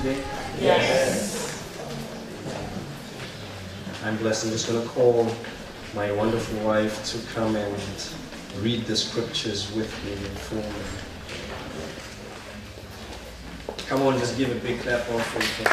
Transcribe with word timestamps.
today? 0.00 0.22
Yes. 0.60 1.36
I'm 4.04 4.16
blessed. 4.16 4.46
I'm 4.46 4.52
just 4.52 4.66
going 4.68 4.82
to 4.82 4.88
call 4.88 5.30
my 5.94 6.10
wonderful 6.12 6.58
wife 6.66 7.04
to 7.04 7.18
come 7.34 7.54
and 7.56 7.74
read 8.60 8.86
the 8.86 8.96
scriptures 8.96 9.70
with 9.74 9.92
me 10.04 10.14
for 10.46 10.54
me. 10.54 10.62
Come 13.88 14.02
on, 14.02 14.18
just 14.18 14.38
give 14.38 14.50
a 14.50 14.54
big 14.66 14.80
clap 14.80 15.00
offering 15.10 15.44
for 15.44 15.64
me. 15.64 15.70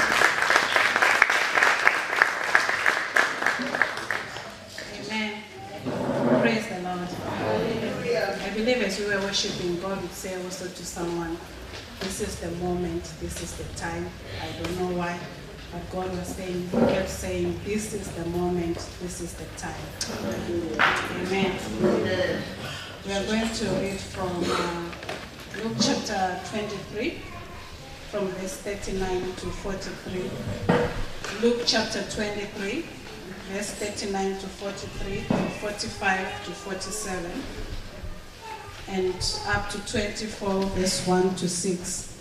Amen. 5.05 5.43
Praise 6.41 6.67
the 6.67 6.79
Lord. 6.81 7.07
I 8.41 8.49
believe 8.53 8.81
as 8.81 8.99
we 8.99 9.05
were 9.05 9.21
worshiping, 9.21 9.79
God 9.79 10.01
would 10.01 10.11
say 10.11 10.35
also 10.43 10.67
to 10.67 10.85
someone, 10.85 11.37
this 12.01 12.21
is 12.21 12.39
the 12.39 12.51
moment, 12.63 13.03
this 13.19 13.41
is 13.41 13.57
the 13.57 13.63
time. 13.75 14.09
I 14.41 14.63
don't 14.63 14.79
know 14.79 14.97
why, 14.97 15.19
but 15.71 15.89
God 15.91 16.09
was 16.17 16.27
saying, 16.27 16.69
He 16.71 16.77
kept 16.77 17.09
saying, 17.09 17.59
this 17.65 17.93
is 17.93 18.07
the 18.09 18.25
moment, 18.25 18.77
this 19.01 19.21
is 19.21 19.33
the 19.33 19.45
time. 19.57 19.73
Amen. 21.21 21.57
We 23.05 23.13
are 23.13 23.23
going 23.25 23.49
to 23.49 23.65
read 23.81 23.99
from 23.99 24.43
uh, 24.43 25.63
Luke 25.63 25.77
chapter 25.81 26.39
23, 26.49 27.21
from 28.11 28.27
verse 28.27 28.57
39 28.57 29.21
to 29.37 29.47
43. 29.47 30.29
Luke 31.41 31.61
chapter 31.65 32.03
23, 32.03 32.85
verse 33.51 33.71
39 33.71 34.39
to 34.39 34.47
43, 34.47 35.25
and 35.29 35.53
45 35.53 36.45
to 36.45 36.51
47, 36.51 37.31
and 38.89 39.39
up 39.47 39.69
to 39.69 39.85
24, 39.85 40.61
verse 40.63 41.05
1 41.05 41.35
to 41.35 41.49
6. 41.49 42.17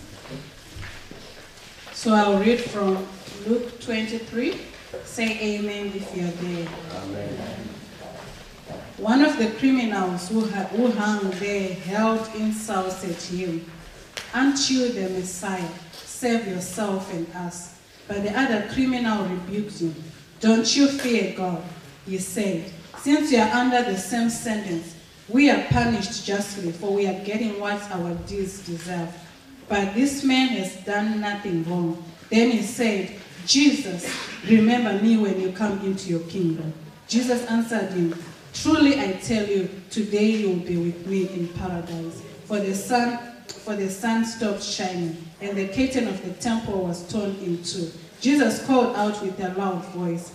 So 1.93 2.13
I'll 2.13 2.39
read 2.39 2.61
from 2.61 3.07
Luke 3.47 3.81
23. 3.81 4.61
Say 5.05 5.59
amen 5.59 5.93
if 5.95 6.15
you're 6.15 6.27
there. 6.27 6.69
Amen. 7.03 7.67
One 8.99 9.23
of 9.23 9.37
the 9.39 9.51
criminals 9.59 10.29
who, 10.29 10.41
who 10.41 10.91
hung 10.93 11.31
there 11.33 11.75
held 11.75 12.29
insults 12.35 13.05
at 13.05 13.23
him. 13.23 13.71
Aren't 14.35 14.71
you 14.71 14.89
the 14.91 15.11
Messiah? 15.11 15.69
Save 15.93 16.49
yourself 16.49 17.13
and 17.13 17.31
us. 17.35 17.79
But 18.09 18.23
the 18.23 18.39
other 18.39 18.69
criminal 18.73 19.25
rebuked 19.27 19.81
him. 19.81 19.95
Don't 20.41 20.77
you 20.77 20.89
fear 20.89 21.35
God, 21.37 21.63
he 22.07 22.19
said. 22.19 22.73
Since 22.99 23.33
you 23.33 23.39
are 23.39 23.51
under 23.51 23.83
the 23.83 23.97
same 23.97 24.31
sentence, 24.31 24.96
we 25.29 25.51
are 25.51 25.65
punished 25.65 26.25
justly, 26.25 26.71
for 26.73 26.93
we 26.93 27.07
are 27.07 27.25
getting 27.25 27.59
what 27.59 27.83
our 27.91 28.15
deeds 28.27 28.65
deserve. 28.65 29.13
But 29.69 29.95
this 29.95 30.23
man 30.23 30.49
has 30.49 30.77
done 30.85 31.21
nothing 31.21 31.69
wrong. 31.69 32.03
Then 32.31 32.53
he 32.53 32.63
said, 32.63 33.11
Jesus, 33.45 34.09
remember 34.49 35.03
me 35.03 35.17
when 35.17 35.41
you 35.41 35.53
come 35.53 35.81
into 35.85 36.11
your 36.11 36.21
kingdom. 36.21 36.73
Jesus 37.09 37.45
answered 37.47 37.93
him, 37.93 38.15
Truly 38.53 38.99
I 38.99 39.13
tell 39.13 39.47
you, 39.47 39.69
today 39.91 40.31
you 40.31 40.49
will 40.51 40.67
be 40.67 40.77
with 40.77 41.07
me 41.07 41.29
in 41.29 41.49
paradise. 41.49 42.23
For 42.45 42.59
the 42.59 42.75
sun, 42.75 43.19
for 43.47 43.75
the 43.75 43.91
sun 43.91 44.25
stopped 44.25 44.63
shining, 44.63 45.29
and 45.41 45.57
the 45.57 45.69
curtain 45.69 46.09
of 46.09 46.25
the 46.25 46.33
temple 46.41 46.85
was 46.85 47.07
torn 47.13 47.37
in 47.43 47.63
two. 47.63 47.91
Jesus 48.21 48.65
called 48.67 48.97
out 48.97 49.21
with 49.23 49.39
a 49.41 49.53
loud 49.55 49.85
voice, 49.87 50.33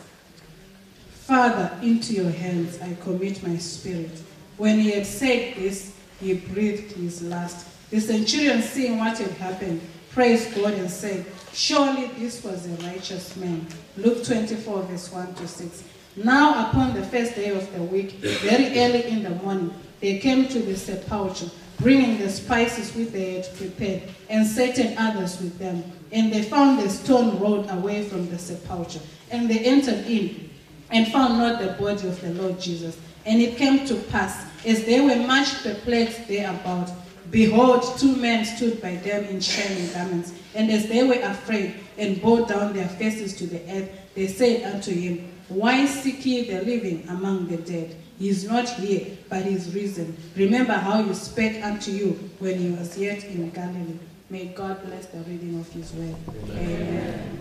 Father, 1.10 1.72
into 1.82 2.14
your 2.14 2.30
hands 2.30 2.80
I 2.82 2.94
commit 3.02 3.46
my 3.46 3.58
spirit. 3.58 4.22
When 4.62 4.78
he 4.78 4.92
had 4.92 5.08
said 5.08 5.56
this, 5.56 5.92
he 6.20 6.36
breathed 6.36 6.92
his 6.92 7.24
last. 7.24 7.66
The 7.90 8.00
centurion, 8.00 8.62
seeing 8.62 9.00
what 9.00 9.18
had 9.18 9.32
happened, 9.32 9.82
praised 10.12 10.54
God 10.54 10.74
and 10.74 10.88
said, 10.88 11.26
Surely 11.52 12.12
this 12.20 12.44
was 12.44 12.68
a 12.68 12.86
righteous 12.86 13.36
man. 13.38 13.66
Luke 13.98 14.24
24, 14.24 14.84
verse 14.84 15.12
1 15.12 15.34
to 15.34 15.48
6. 15.48 15.84
Now, 16.18 16.70
upon 16.70 16.94
the 16.94 17.02
first 17.02 17.34
day 17.34 17.50
of 17.50 17.74
the 17.74 17.82
week, 17.82 18.12
very 18.22 18.68
early 18.80 19.04
in 19.06 19.24
the 19.24 19.32
morning, 19.32 19.74
they 20.00 20.20
came 20.20 20.48
to 20.50 20.60
the 20.60 20.78
sepulchre, 20.78 21.50
bringing 21.80 22.20
the 22.20 22.30
spices 22.30 22.94
which 22.96 23.10
they 23.10 23.38
had 23.38 23.58
prepared, 23.58 24.04
and 24.30 24.46
certain 24.46 24.96
others 24.96 25.42
with 25.42 25.58
them. 25.58 25.84
And 26.12 26.32
they 26.32 26.44
found 26.44 26.80
the 26.80 26.90
stone 26.92 27.40
rolled 27.40 27.68
away 27.72 28.04
from 28.04 28.30
the 28.30 28.38
sepulchre. 28.38 29.00
And 29.32 29.50
they 29.50 29.58
entered 29.58 30.06
in, 30.06 30.52
and 30.92 31.12
found 31.12 31.40
not 31.40 31.60
the 31.60 31.74
body 31.84 32.08
of 32.08 32.22
the 32.22 32.36
Lord 32.36 32.60
Jesus. 32.60 32.96
And 33.26 33.42
it 33.42 33.58
came 33.58 33.86
to 33.88 33.96
pass, 33.96 34.51
as 34.66 34.86
they 34.86 35.02
were 35.02 35.16
much 35.28 35.64
perplexed 35.64 36.28
thereabout, 36.28 36.92
behold, 37.30 37.84
two 37.98 38.16
men 38.16 38.46
stood 38.46 38.82
by 38.82 38.96
them 38.96 39.24
in 39.26 39.40
shining 39.40 39.92
garments. 39.94 40.34
And 40.54 40.70
as 40.72 40.88
they 40.88 41.04
were 41.04 41.22
afraid, 41.22 41.76
and 41.98 42.22
bowed 42.22 42.48
down 42.48 42.74
their 42.74 42.88
faces 42.88 43.36
to 43.38 43.48
the 43.48 43.62
earth, 43.72 43.90
they 44.16 44.28
said 44.28 44.74
unto 44.74 44.92
him, 44.92 45.32
Why 45.50 45.86
seek 45.86 46.26
ye 46.26 46.46
the 46.46 46.62
living 46.64 47.08
among 47.10 47.48
the 47.48 47.58
dead? 47.58 47.96
He 48.20 48.30
is 48.30 48.48
not 48.48 48.70
here, 48.70 49.18
but 49.30 49.46
he 49.46 49.56
is 49.56 49.74
risen. 49.74 50.16
Remember 50.36 50.74
how 50.74 51.02
you 51.02 51.14
spake 51.14 51.64
unto 51.64 51.92
you 51.92 52.30
when 52.40 52.58
he 52.58 52.70
was 52.72 52.98
yet 52.98 53.24
in 53.24 53.50
Galilee. 53.50 53.98
May 54.30 54.46
God 54.46 54.84
bless 54.86 55.08
the 55.08 55.20
reading 55.20 55.60
of 55.60 55.70
his 55.72 55.92
word. 55.94 56.16
Amen. 56.52 57.40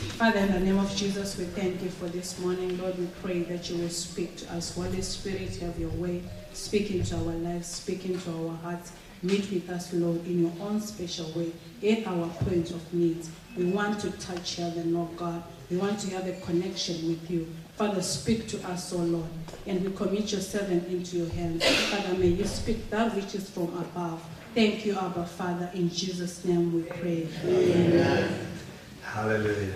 Father, 0.00 0.38
in 0.40 0.52
the 0.52 0.60
name 0.60 0.78
of 0.78 0.94
Jesus, 0.96 1.36
we 1.36 1.44
thank 1.44 1.82
you 1.82 1.90
for 1.90 2.06
this 2.06 2.38
morning. 2.38 2.78
Lord, 2.78 2.98
we 2.98 3.06
pray 3.22 3.40
that 3.44 3.68
you 3.68 3.76
will 3.78 3.90
speak 3.90 4.36
to 4.36 4.52
us. 4.54 4.74
Holy 4.74 5.02
Spirit, 5.02 5.56
have 5.56 5.78
your 5.78 5.90
way. 5.90 6.22
Speak 6.52 6.90
into 6.90 7.16
our 7.16 7.34
lives, 7.34 7.66
speak 7.66 8.06
into 8.06 8.30
our 8.30 8.56
hearts. 8.56 8.92
Meet 9.22 9.50
with 9.50 9.68
us, 9.68 9.92
Lord, 9.92 10.24
in 10.26 10.40
your 10.42 10.52
own 10.62 10.80
special 10.80 11.30
way, 11.32 11.52
at 11.86 12.06
our 12.06 12.28
point 12.28 12.70
of 12.70 12.94
need. 12.94 13.26
We 13.56 13.64
want 13.66 14.00
to 14.00 14.10
touch 14.12 14.56
heaven, 14.56 14.94
Lord 14.94 15.14
God. 15.18 15.42
We 15.70 15.76
want 15.76 15.98
to 16.00 16.10
have 16.14 16.26
a 16.26 16.32
connection 16.40 17.06
with 17.06 17.30
you. 17.30 17.46
Father, 17.76 18.00
speak 18.00 18.48
to 18.48 18.68
us, 18.68 18.92
O 18.94 18.98
Lord, 18.98 19.28
and 19.66 19.84
we 19.84 19.92
commit 19.92 20.32
your 20.32 20.40
servant 20.40 20.88
into 20.88 21.18
your 21.18 21.28
hands. 21.30 21.64
Father, 21.90 22.14
may 22.14 22.28
you 22.28 22.46
speak 22.46 22.88
that 22.90 23.14
which 23.14 23.34
is 23.34 23.50
from 23.50 23.68
above. 23.76 24.22
Thank 24.54 24.84
you, 24.86 24.98
Abba, 24.98 25.26
Father. 25.26 25.70
In 25.74 25.90
Jesus' 25.90 26.44
name 26.44 26.72
we 26.72 26.82
pray. 26.82 27.28
Amen. 27.44 28.46
Hallelujah. 29.12 29.74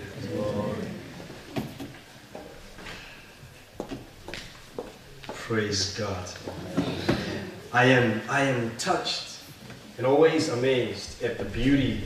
Praise 5.27 5.97
God. 5.97 6.29
I 7.73 7.83
am, 7.85 8.21
I 8.29 8.43
am 8.43 8.71
touched 8.77 9.39
and 9.97 10.07
always 10.07 10.47
amazed 10.47 11.21
at 11.21 11.37
the 11.37 11.43
beauty 11.43 12.03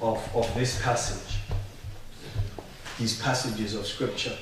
of, 0.00 0.18
of 0.34 0.52
this 0.54 0.80
passage, 0.80 1.36
these 2.98 3.20
passages 3.20 3.74
of 3.74 3.86
Scripture. 3.86 4.36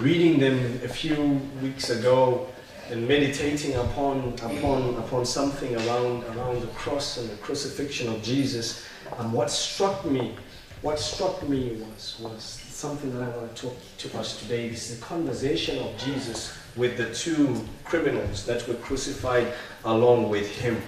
Reading 0.00 0.38
them 0.40 0.80
a 0.82 0.88
few 0.88 1.38
weeks 1.60 1.90
ago 1.90 2.48
and 2.90 3.06
meditating 3.06 3.74
upon, 3.74 4.32
upon, 4.42 4.94
upon 4.94 5.26
something 5.26 5.76
around, 5.76 6.24
around 6.34 6.62
the 6.62 6.68
cross 6.68 7.18
and 7.18 7.28
the 7.28 7.36
crucifixion 7.36 8.08
of 8.08 8.22
Jesus, 8.22 8.86
and 9.18 9.34
what 9.34 9.50
struck 9.50 10.06
me, 10.06 10.34
what 10.82 10.98
struck 10.98 11.46
me 11.48 11.80
was, 11.94 12.18
was 12.20 12.42
something 12.42 13.12
that 13.12 13.22
I 13.22 13.36
want 13.36 13.54
to 13.54 13.62
talk 13.62 13.76
to 13.98 14.18
us 14.18 14.40
today. 14.40 14.68
This 14.68 14.90
is 14.90 15.00
the 15.00 15.04
conversation 15.04 15.78
of 15.78 15.96
Jesus 15.98 16.56
with 16.76 16.96
the 16.96 17.12
two 17.12 17.60
criminals 17.84 18.46
that 18.46 18.66
were 18.68 18.74
crucified 18.74 19.52
along 19.84 20.28
with 20.28 20.48
him. 20.60 20.80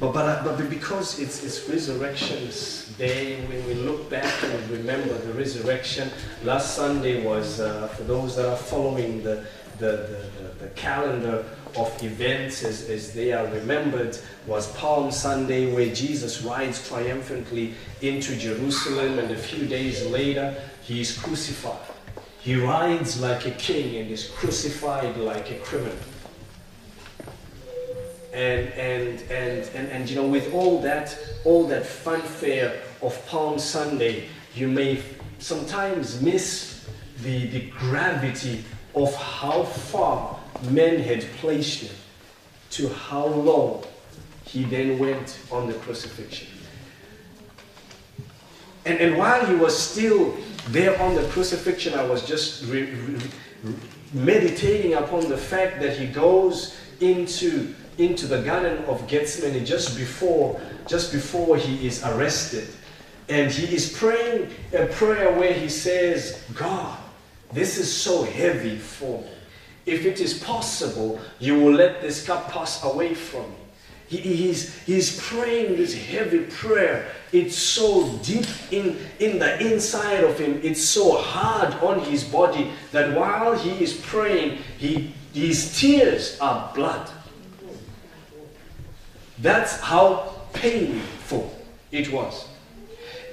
But, 0.00 0.12
but, 0.12 0.44
but 0.44 0.70
because 0.70 1.18
it's, 1.18 1.42
it's 1.42 1.68
Resurrection's 1.68 2.86
Day, 2.98 3.40
when 3.46 3.66
we 3.66 3.74
look 3.74 4.08
back 4.10 4.32
and 4.44 4.70
remember 4.70 5.14
the 5.14 5.32
resurrection, 5.32 6.10
last 6.44 6.76
Sunday 6.76 7.24
was, 7.24 7.58
uh, 7.58 7.88
for 7.88 8.04
those 8.04 8.36
that 8.36 8.46
are 8.46 8.56
following 8.56 9.24
the, 9.24 9.46
the, 9.78 9.86
the, 9.86 10.30
the, 10.42 10.64
the 10.64 10.68
calendar 10.76 11.44
of 11.76 12.02
events 12.02 12.64
as, 12.64 12.88
as 12.88 13.12
they 13.12 13.32
are 13.32 13.46
remembered, 13.46 14.18
was 14.46 14.70
Palm 14.72 15.10
Sunday, 15.10 15.72
where 15.72 15.92
Jesus 15.94 16.42
rides 16.42 16.86
triumphantly 16.88 17.74
into 18.00 18.36
Jerusalem, 18.36 19.18
and 19.18 19.30
a 19.30 19.36
few 19.36 19.66
days 19.66 20.06
later, 20.06 20.54
he 20.82 21.00
is 21.00 21.16
crucified. 21.18 21.78
He 22.40 22.54
rides 22.56 23.20
like 23.20 23.46
a 23.46 23.50
king 23.52 23.96
and 23.96 24.10
is 24.10 24.28
crucified 24.28 25.16
like 25.16 25.50
a 25.50 25.58
criminal 25.58 25.96
and 28.32 28.68
and 28.74 29.22
and 29.30 29.70
and, 29.74 29.88
and 29.88 30.08
you 30.08 30.16
know 30.16 30.26
with 30.26 30.52
all 30.54 30.80
that 30.82 31.16
all 31.44 31.66
that 31.66 31.84
fanfare 31.84 32.80
of 33.02 33.26
Palm 33.26 33.58
Sunday, 33.58 34.24
you 34.54 34.68
may 34.68 35.02
sometimes 35.38 36.20
miss 36.20 36.86
the, 37.22 37.46
the 37.48 37.70
gravity 37.70 38.64
of 38.94 39.14
how 39.14 39.62
far 39.62 40.37
men 40.64 41.00
had 41.00 41.22
placed 41.38 41.80
him 41.80 41.96
to 42.70 42.88
how 42.88 43.26
long 43.26 43.84
he 44.44 44.64
then 44.64 44.98
went 44.98 45.38
on 45.50 45.66
the 45.66 45.74
crucifixion. 45.74 46.48
And, 48.84 48.98
and 48.98 49.18
while 49.18 49.44
he 49.44 49.54
was 49.54 49.76
still 49.76 50.34
there 50.68 51.00
on 51.02 51.14
the 51.14 51.22
crucifixion, 51.28 51.94
I 51.94 52.04
was 52.04 52.26
just 52.26 52.64
meditating 54.12 54.94
upon 54.94 55.28
the 55.28 55.36
fact 55.36 55.80
that 55.80 55.96
he 55.96 56.06
goes 56.06 56.76
into 57.00 57.74
into 57.98 58.26
the 58.26 58.40
Garden 58.42 58.84
of 58.84 59.06
Gethsemane 59.08 59.64
just 59.66 59.96
before, 59.96 60.60
just 60.86 61.12
before 61.12 61.56
he 61.56 61.86
is 61.86 62.04
arrested. 62.04 62.68
And 63.28 63.50
he 63.50 63.74
is 63.74 63.92
praying 63.92 64.50
a 64.72 64.86
prayer 64.86 65.36
where 65.36 65.52
he 65.52 65.68
says, 65.68 66.42
God, 66.54 66.96
this 67.52 67.76
is 67.76 67.92
so 67.92 68.22
heavy 68.22 68.76
for 68.76 69.20
me. 69.20 69.28
If 69.88 70.04
it 70.04 70.20
is 70.20 70.34
possible, 70.34 71.20
you 71.38 71.58
will 71.58 71.72
let 71.72 72.02
this 72.02 72.26
cup 72.26 72.50
pass 72.50 72.84
away 72.84 73.14
from 73.14 73.48
me. 73.50 73.56
He, 74.08 74.16
he's, 74.18 74.78
he's 74.82 75.20
praying 75.20 75.76
this 75.76 75.94
heavy 75.94 76.40
prayer. 76.40 77.10
It's 77.32 77.56
so 77.56 78.08
deep 78.22 78.46
in, 78.70 78.96
in 79.18 79.38
the 79.38 79.72
inside 79.72 80.24
of 80.24 80.38
him. 80.38 80.60
It's 80.62 80.82
so 80.82 81.16
hard 81.16 81.74
on 81.82 82.00
his 82.00 82.24
body 82.24 82.70
that 82.92 83.14
while 83.14 83.56
he 83.56 83.82
is 83.82 83.94
praying, 83.94 84.58
he, 84.78 85.12
his 85.34 85.78
tears 85.78 86.38
are 86.40 86.72
blood. 86.74 87.10
That's 89.38 89.78
how 89.80 90.34
painful 90.54 91.54
it 91.92 92.10
was. 92.10 92.48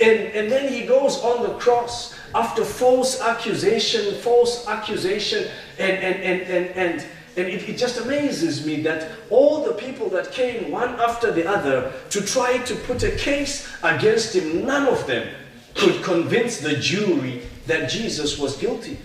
And, 0.02 0.20
and 0.20 0.52
then 0.52 0.72
he 0.72 0.86
goes 0.86 1.20
on 1.20 1.44
the 1.44 1.54
cross 1.58 2.14
after 2.34 2.66
false 2.66 3.22
accusation, 3.22 4.14
false 4.16 4.68
accusation, 4.68 5.50
and, 5.80 5.98
and, 6.04 6.24
and, 6.24 6.42
and, 6.42 6.66
and 6.76 7.08
and 7.38 7.48
it, 7.50 7.68
it, 7.68 7.78
just 7.78 8.00
amazes 8.00 8.66
me 8.66 8.82
that 8.84 9.12
all 9.30 9.66
the 9.66 9.74
people 9.74 10.08
that 10.10 10.32
came 10.32 10.72
one 10.72 10.98
after 11.02 11.34
the 11.34 11.46
other 11.46 11.92
to 12.10 12.22
try 12.22 12.60
to 12.60 12.76
put 12.76 13.04
a 13.04 13.12
case 13.12 13.70
against 13.84 14.34
him, 14.34 14.66
none 14.66 14.88
of 14.88 15.06
them 15.06 15.28
could 15.74 16.02
convince 16.02 16.60
the 16.60 16.78
jury 16.78 17.42
that 17.68 17.90
Jesus 17.90 18.40
was 18.40 18.56
guilty. 18.56 18.98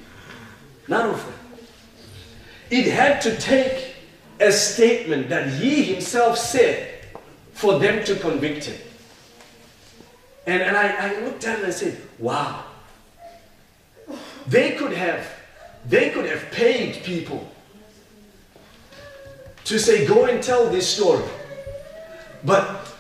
None 0.87 1.11
of 1.11 1.25
them. 1.25 1.35
It 2.71 2.93
had 2.93 3.21
to 3.23 3.37
take 3.39 3.95
a 4.39 4.53
statement 4.53 5.29
that 5.29 5.49
he 5.49 5.83
himself 5.83 6.39
said 6.39 7.05
for 7.53 7.81
them 7.81 8.05
to 8.05 8.15
convict 8.15 8.67
him. 8.67 8.81
And, 10.47 10.63
and 10.63 10.77
I, 10.77 11.09
I 11.09 11.21
looked 11.25 11.45
at 11.45 11.59
it 11.59 11.65
and 11.65 11.67
I 11.67 11.71
said, 11.71 12.01
wow. 12.19 12.65
They 14.47 14.73
could 14.73 14.93
have, 14.93 15.29
they 15.87 16.11
could 16.11 16.27
have 16.27 16.51
paid 16.51 17.03
people 17.03 17.51
to 19.65 19.79
say, 19.79 20.07
go 20.07 20.25
and 20.25 20.43
tell 20.43 20.69
this 20.69 20.89
story. 20.89 21.25
But 22.45 22.95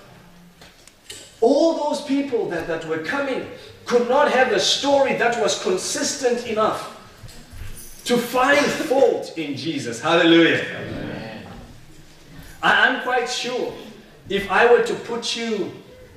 all 1.40 1.88
those 1.88 2.02
people 2.02 2.48
that, 2.50 2.66
that 2.66 2.86
were 2.86 2.98
coming 2.98 3.46
could 3.86 4.08
not 4.08 4.30
have 4.30 4.52
a 4.52 4.60
story 4.60 5.14
that 5.14 5.40
was 5.40 5.62
consistent 5.62 6.46
enough 6.46 6.96
to 8.04 8.16
find 8.16 8.64
fault 8.64 9.36
in 9.36 9.56
Jesus. 9.56 10.00
Hallelujah. 10.00 10.64
Amen. 10.64 11.46
I'm 12.62 13.02
quite 13.02 13.28
sure 13.28 13.72
if 14.28 14.50
I 14.50 14.70
were 14.70 14.82
to 14.82 14.94
put 14.94 15.36
you 15.36 15.72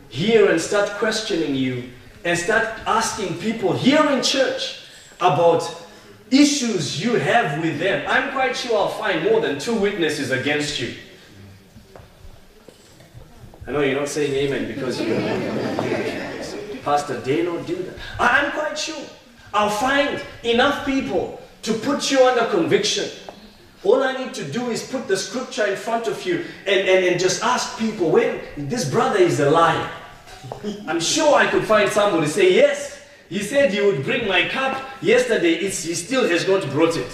here 0.09 0.51
and 0.51 0.59
start 0.59 0.89
questioning 0.99 1.55
you 1.55 1.89
and 2.25 2.37
start 2.37 2.67
asking 2.85 3.39
people 3.39 3.73
here 3.73 4.05
in 4.11 4.21
church 4.21 4.81
about 5.19 5.63
issues 6.33 7.03
you 7.03 7.15
have 7.15 7.61
with 7.61 7.79
them, 7.79 8.05
I'm 8.07 8.31
quite 8.31 8.55
sure 8.55 8.77
I'll 8.77 8.89
find 8.89 9.23
more 9.23 9.41
than 9.41 9.59
two 9.59 9.75
witnesses 9.75 10.31
against 10.31 10.79
you. 10.79 10.95
I 13.65 13.71
know 13.71 13.81
you're 13.81 13.99
not 13.99 14.09
saying 14.09 14.33
amen 14.33 14.67
because 14.67 14.99
you 14.99 15.13
Pastor 16.83 17.21
Dano 17.21 17.61
do 17.63 17.75
that. 17.75 17.95
I'm 18.19 18.51
quite 18.51 18.77
sure 18.77 19.01
I'll 19.53 19.69
find 19.69 20.21
enough 20.43 20.85
people 20.85 21.41
to 21.61 21.73
put 21.73 22.11
you 22.11 22.25
under 22.25 22.45
conviction. 22.47 23.09
All 23.83 24.03
I 24.03 24.17
need 24.17 24.33
to 24.35 24.43
do 24.43 24.69
is 24.69 24.85
put 24.89 25.07
the 25.07 25.15
scripture 25.15 25.65
in 25.65 25.75
front 25.75 26.07
of 26.07 26.25
you 26.25 26.45
and, 26.65 26.87
and, 26.87 27.05
and 27.05 27.19
just 27.19 27.43
ask 27.43 27.77
people 27.77 28.09
when 28.09 28.41
this 28.57 28.89
brother 28.89 29.19
is 29.19 29.39
a 29.39 29.49
liar. 29.49 29.89
I'm 30.87 30.99
sure 30.99 31.35
I 31.35 31.47
could 31.47 31.63
find 31.63 31.89
somebody 31.89 32.27
say, 32.27 32.53
Yes, 32.53 32.92
he 33.29 33.41
said 33.41 33.71
he 33.71 33.81
would 33.81 34.03
bring 34.03 34.27
my 34.27 34.47
cup. 34.47 34.83
Yesterday, 35.01 35.55
he 35.55 35.69
still 35.69 36.27
has 36.27 36.47
not 36.47 36.69
brought 36.69 36.97
it. 36.97 37.11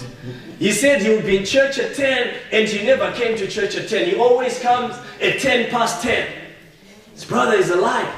He 0.58 0.72
said 0.72 1.00
he 1.00 1.08
would 1.08 1.24
be 1.24 1.38
in 1.38 1.44
church 1.44 1.78
at 1.78 1.94
10, 1.94 2.34
and 2.52 2.68
he 2.68 2.84
never 2.84 3.10
came 3.12 3.36
to 3.38 3.46
church 3.46 3.76
at 3.76 3.88
10. 3.88 4.10
He 4.10 4.16
always 4.16 4.58
comes 4.60 4.94
at 5.20 5.40
10 5.40 5.70
past 5.70 6.02
10. 6.02 6.28
His 7.14 7.24
brother 7.24 7.54
is 7.54 7.70
a 7.70 7.76
liar. 7.76 8.12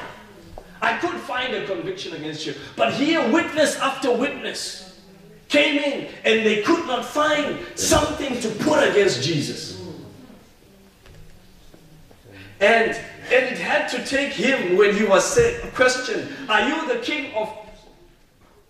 I 0.81 0.97
could 0.97 1.15
find 1.21 1.55
a 1.55 1.65
conviction 1.65 2.13
against 2.13 2.45
you. 2.45 2.55
But 2.75 2.93
here, 2.93 3.31
witness 3.31 3.77
after 3.77 4.11
witness 4.11 4.99
came 5.47 5.81
in, 5.81 6.09
and 6.25 6.45
they 6.45 6.61
could 6.63 6.85
not 6.85 7.05
find 7.05 7.57
something 7.75 8.41
to 8.41 8.49
put 8.65 8.89
against 8.89 9.23
Jesus. 9.23 9.81
And, 12.59 12.91
and 13.31 13.45
it 13.45 13.57
had 13.57 13.87
to 13.89 14.05
take 14.05 14.33
him 14.33 14.77
when 14.77 14.95
he 14.95 15.05
was 15.05 15.39
questioned, 15.73 16.29
Are 16.49 16.67
you 16.67 16.93
the 16.93 16.99
king 16.99 17.33
of 17.33 17.55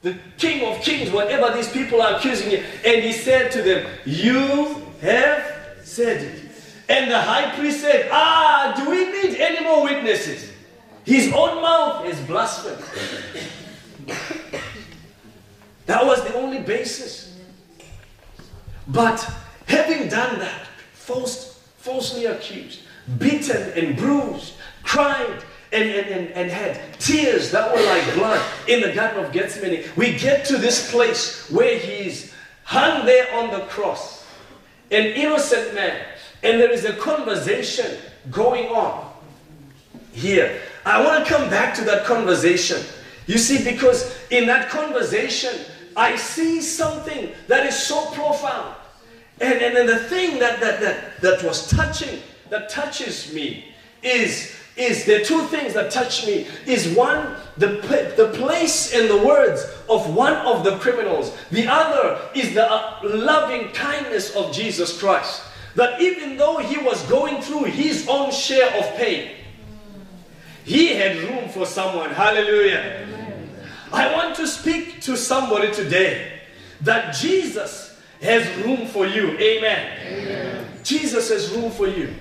the 0.04 0.18
King 0.38 0.66
of 0.66 0.82
Kings, 0.82 1.10
whatever 1.10 1.56
these 1.56 1.70
people 1.72 2.02
are 2.02 2.18
accusing 2.18 2.52
him. 2.52 2.64
And 2.86 3.02
he 3.02 3.14
said 3.14 3.52
to 3.54 3.62
them, 3.62 3.88
You 4.06 4.86
have 5.02 5.44
said 5.82 6.22
it. 6.22 6.42
And 6.90 7.10
the 7.10 7.20
high 7.20 7.56
priest 7.56 7.80
said, 7.80 8.10
Ah, 8.12 8.74
do 8.76 8.90
we 8.90 9.06
need 9.12 9.40
any 9.40 9.64
more 9.64 9.84
witnesses? 9.84 10.52
His 11.06 11.32
own 11.34 11.62
mouth 11.62 12.06
is 12.06 12.20
blasphemy. 12.22 12.84
that 15.86 16.06
was 16.06 16.22
the 16.26 16.36
only 16.36 16.60
basis. 16.60 17.40
But 18.90 19.26
having 19.68 20.10
done 20.10 20.40
that, 20.40 20.68
false, 20.92 21.62
falsely 21.78 22.26
accused, 22.26 22.82
beaten 23.18 23.72
and 23.72 23.96
bruised, 23.96 24.54
cried, 24.84 25.44
and, 25.74 25.90
and, 25.90 26.08
and, 26.08 26.28
and 26.34 26.52
had 26.52 26.80
tears 27.00 27.52
that 27.52 27.74
were 27.74 27.84
like 27.84 28.14
blood 28.14 28.42
in 28.68 28.82
the 28.82 28.94
Garden 28.94 29.26
of 29.26 29.32
Gethsemane. 29.32 29.86
We 29.96 30.18
get 30.18 30.46
to 30.46 30.58
this 30.58 30.92
place 30.92 31.50
where 31.50 31.80
he's 31.80 32.34
hung 32.64 33.06
there 33.06 33.34
on 33.36 33.52
the 33.52 33.66
cross, 33.66 34.26
an 34.92 35.06
innocent 35.06 35.74
man, 35.74 36.06
and 36.44 36.60
there 36.62 36.72
is 36.72 36.86
a 36.86 36.94
conversation 36.94 37.98
going 38.30 38.68
on 38.68 39.12
here. 40.12 40.62
I 40.86 41.04
want 41.04 41.26
to 41.26 41.34
come 41.34 41.50
back 41.50 41.74
to 41.76 41.84
that 41.86 42.06
conversation. 42.06 42.82
You 43.26 43.38
see, 43.38 43.64
because 43.64 44.16
in 44.30 44.46
that 44.48 44.70
conversation, 44.70 45.54
I 45.96 46.16
see 46.18 46.62
something 46.62 47.32
that 47.48 47.66
is 47.66 47.76
so 47.76 48.06
profound. 48.12 48.76
And, 49.42 49.54
and, 49.54 49.78
and 49.78 49.90
the 49.90 50.00
thing 50.00 50.40
that, 50.40 50.60
that, 50.60 50.82
that, 50.82 51.22
that 51.22 51.44
was 51.44 51.70
touching, 51.70 52.20
that 52.50 52.70
touches 52.70 53.34
me, 53.34 53.74
is 54.04 54.56
is 54.76 55.06
the 55.06 55.24
two 55.24 55.42
things 55.44 55.74
that 55.74 55.92
touch 55.92 56.26
me 56.26 56.48
is 56.66 56.96
one 56.96 57.36
the, 57.58 57.68
the 58.18 58.32
place 58.36 58.94
and 58.94 59.10
the 59.10 59.26
words 59.26 59.66
of 59.88 60.14
one 60.16 60.34
of 60.34 60.64
the 60.64 60.78
criminals. 60.78 61.36
The 61.52 61.68
other 61.68 62.20
is 62.34 62.54
the 62.56 62.70
uh, 62.70 63.00
loving 63.04 63.70
kindness 63.70 64.36
of 64.36 64.52
jesus 64.52 65.00
christ. 65.00 65.44
That 65.76 66.02
even 66.02 66.38
though 66.38 66.58
he 66.58 66.78
was 66.78 67.02
going 67.08 67.42
through 67.42 67.66
his 67.66 68.08
own 68.08 68.32
share 68.32 68.68
of 68.80 68.96
pain 68.96 69.32
he 70.64 70.94
had 70.94 71.18
room 71.18 71.50
for 71.50 71.66
someone. 71.66 72.10
Hallelujah. 72.12 73.06
I 73.92 74.14
want 74.14 74.36
to 74.38 74.48
speak 74.48 75.02
to 75.02 75.18
somebody 75.18 75.72
today 75.72 76.42
that 76.82 77.16
jesus 77.16 78.02
has 78.22 78.48
room 78.66 78.88
for 78.88 79.06
you. 79.06 79.38
Amen, 79.38 80.00
amen. 80.02 80.66
jesus 80.84 81.30
has 81.30 81.52
room 81.52 81.70
for 81.70 81.88
you 81.88 82.14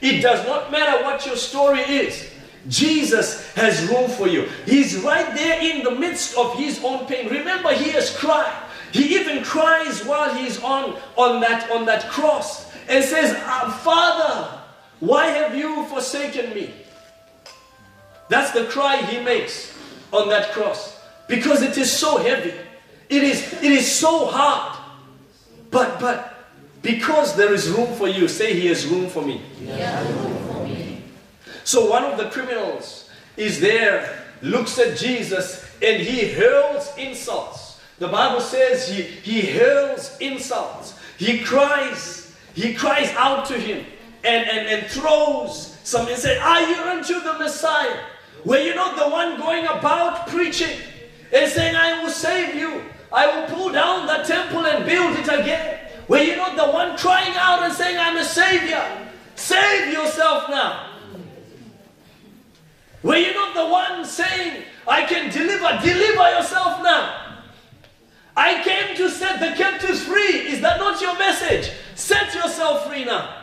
it 0.00 0.20
does 0.20 0.44
not 0.46 0.70
matter 0.70 1.04
what 1.04 1.24
your 1.26 1.36
story 1.36 1.80
is. 1.80 2.30
Jesus 2.68 3.52
has 3.54 3.86
room 3.88 4.10
for 4.10 4.26
you. 4.26 4.48
He's 4.64 4.96
right 4.96 5.34
there 5.34 5.60
in 5.60 5.84
the 5.84 5.92
midst 5.92 6.36
of 6.36 6.54
his 6.54 6.82
own 6.82 7.06
pain. 7.06 7.28
Remember, 7.28 7.72
he 7.72 7.90
has 7.90 8.16
cried. 8.16 8.52
He 8.92 9.18
even 9.18 9.44
cries 9.44 10.04
while 10.04 10.34
he's 10.34 10.62
on, 10.62 10.96
on, 11.16 11.40
that, 11.40 11.70
on 11.70 11.84
that 11.86 12.08
cross 12.08 12.72
and 12.88 13.04
says, 13.04 13.34
ah, 13.38 13.80
Father, 13.84 14.62
why 15.00 15.26
have 15.26 15.54
you 15.54 15.84
forsaken 15.86 16.54
me? 16.54 16.72
That's 18.28 18.52
the 18.52 18.64
cry 18.64 18.96
he 19.02 19.22
makes 19.22 19.76
on 20.12 20.28
that 20.30 20.52
cross 20.52 21.00
because 21.28 21.62
it 21.62 21.76
is 21.78 21.92
so 21.92 22.18
heavy. 22.18 22.54
It 23.08 23.22
is, 23.22 23.52
it 23.54 23.70
is 23.70 23.90
so 23.90 24.26
hard. 24.26 24.78
But, 25.70 26.00
but 26.00 26.35
because 26.86 27.34
there 27.34 27.52
is 27.52 27.68
room 27.68 27.92
for 27.94 28.08
you, 28.08 28.28
say, 28.28 28.58
He 28.58 28.68
has 28.68 28.86
room 28.86 29.08
for 29.08 29.22
me. 29.22 29.42
room 30.04 30.52
for 30.52 30.64
me. 30.64 31.02
So 31.64 31.90
one 31.90 32.04
of 32.04 32.16
the 32.16 32.30
criminals 32.30 33.10
is 33.36 33.60
there, 33.60 34.24
looks 34.40 34.78
at 34.78 34.96
Jesus, 34.96 35.68
and 35.82 36.00
he 36.00 36.32
hurls 36.32 36.92
insults. 36.96 37.80
The 37.98 38.08
Bible 38.08 38.40
says 38.40 38.88
he, 38.88 39.02
he 39.02 39.58
hurls 39.58 40.16
insults. 40.20 40.94
He 41.18 41.40
cries, 41.40 42.34
he 42.54 42.74
cries 42.74 43.10
out 43.16 43.46
to 43.46 43.54
him 43.54 43.84
and, 44.22 44.48
and, 44.48 44.68
and 44.68 44.86
throws 44.86 45.76
some 45.82 46.06
and 46.08 46.16
says, 46.16 46.38
Are 46.40 46.60
you 46.62 46.76
unto 46.76 47.20
the 47.20 47.38
Messiah? 47.38 47.98
Were 48.44 48.58
you 48.58 48.74
not 48.74 48.96
the 48.96 49.08
one 49.08 49.38
going 49.38 49.64
about 49.64 50.28
preaching 50.28 50.78
and 51.32 51.50
saying, 51.50 51.74
I 51.74 52.02
will 52.02 52.10
save 52.10 52.54
you? 52.54 52.82
I 53.12 53.26
will 53.26 53.48
pull 53.48 53.72
down 53.72 54.06
the 54.06 54.24
temple 54.24 54.66
and 54.66 54.84
build 54.84 55.16
it 55.16 55.26
again. 55.26 55.75
Were 56.08 56.18
you 56.18 56.36
not 56.36 56.56
the 56.56 56.70
one 56.70 56.96
crying 56.96 57.34
out 57.36 57.62
and 57.62 57.72
saying, 57.72 57.98
I'm 57.98 58.16
a 58.16 58.24
savior? 58.24 58.82
Save 59.34 59.92
yourself 59.92 60.48
now. 60.48 60.90
Were 63.02 63.16
you 63.16 63.34
not 63.34 63.54
the 63.54 63.66
one 63.66 64.04
saying, 64.04 64.64
I 64.86 65.04
can 65.04 65.30
deliver? 65.32 65.80
Deliver 65.82 66.30
yourself 66.30 66.82
now. 66.82 67.22
I 68.36 68.62
came 68.62 68.96
to 68.96 69.08
set 69.08 69.40
the 69.40 69.56
captives 69.56 70.02
free. 70.02 70.48
Is 70.48 70.60
that 70.60 70.78
not 70.78 71.00
your 71.00 71.18
message? 71.18 71.72
Set 71.94 72.34
yourself 72.34 72.86
free 72.86 73.04
now. 73.04 73.42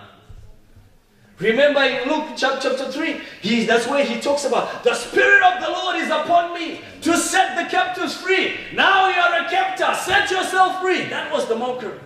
Remember 1.40 1.82
in 1.82 2.08
Luke 2.08 2.38
chapter 2.38 2.76
3, 2.76 3.22
he, 3.42 3.66
that's 3.66 3.88
where 3.88 4.06
he 4.06 4.22
talks 4.22 4.46
about 4.46 4.84
the 4.84 4.94
Spirit 4.94 5.42
of 5.44 5.62
the 5.62 5.70
Lord 5.70 5.96
is 5.98 6.10
upon 6.10 6.54
me 6.54 6.82
to 7.02 7.18
set 7.18 7.62
the 7.62 7.70
captives 7.70 8.16
free. 8.16 8.56
Now 8.74 9.10
you 9.10 9.20
are 9.20 9.46
a 9.46 9.50
captor. 9.50 9.94
Set 9.96 10.30
yourself 10.30 10.80
free. 10.82 11.06
That 11.06 11.32
was 11.32 11.48
the 11.48 11.56
mockery. 11.56 12.00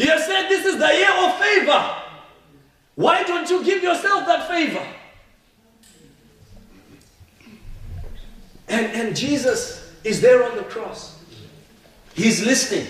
He 0.00 0.06
has 0.06 0.24
said 0.24 0.48
this 0.48 0.64
is 0.64 0.78
the 0.78 0.86
year 0.86 1.12
of 1.26 1.38
favor. 1.38 1.94
Why 2.94 3.22
don't 3.22 3.50
you 3.50 3.62
give 3.62 3.82
yourself 3.82 4.24
that 4.24 4.48
favor? 4.48 4.82
And, 8.66 8.86
and 8.86 9.14
Jesus 9.14 9.92
is 10.02 10.22
there 10.22 10.50
on 10.50 10.56
the 10.56 10.62
cross. 10.62 11.22
He's 12.14 12.42
listening. 12.42 12.86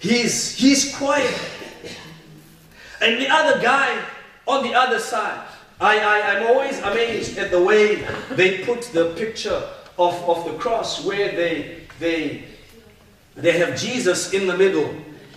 He's, 0.00 0.56
he's 0.56 0.96
quiet. 0.96 1.38
And 3.02 3.20
the 3.20 3.28
other 3.28 3.60
guy 3.60 4.02
on 4.46 4.62
the 4.62 4.72
other 4.72 4.98
side, 4.98 5.46
I, 5.78 5.98
I, 5.98 6.36
I'm 6.36 6.46
always 6.46 6.78
amazed 6.78 7.36
at 7.36 7.50
the 7.50 7.62
way 7.62 7.96
they 8.30 8.64
put 8.64 8.80
the 8.94 9.12
picture 9.14 9.62
of, 9.98 10.14
of 10.26 10.46
the 10.46 10.54
cross 10.54 11.04
where 11.04 11.32
they, 11.32 11.82
they, 11.98 12.44
they 13.34 13.58
have 13.58 13.78
Jesus 13.78 14.32
in 14.32 14.46
the 14.46 14.56
middle 14.56 14.94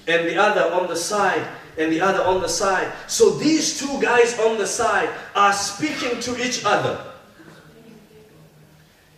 and 0.07 0.27
the 0.27 0.37
other 0.37 0.73
on 0.73 0.87
the 0.87 0.95
side 0.95 1.45
and 1.77 1.91
the 1.91 2.01
other 2.01 2.21
on 2.23 2.41
the 2.41 2.49
side. 2.49 2.91
So 3.07 3.31
these 3.31 3.79
two 3.79 4.01
guys 4.01 4.37
on 4.39 4.57
the 4.57 4.67
side 4.67 5.09
are 5.35 5.53
speaking 5.53 6.19
to 6.21 6.45
each 6.45 6.65
other. 6.65 7.05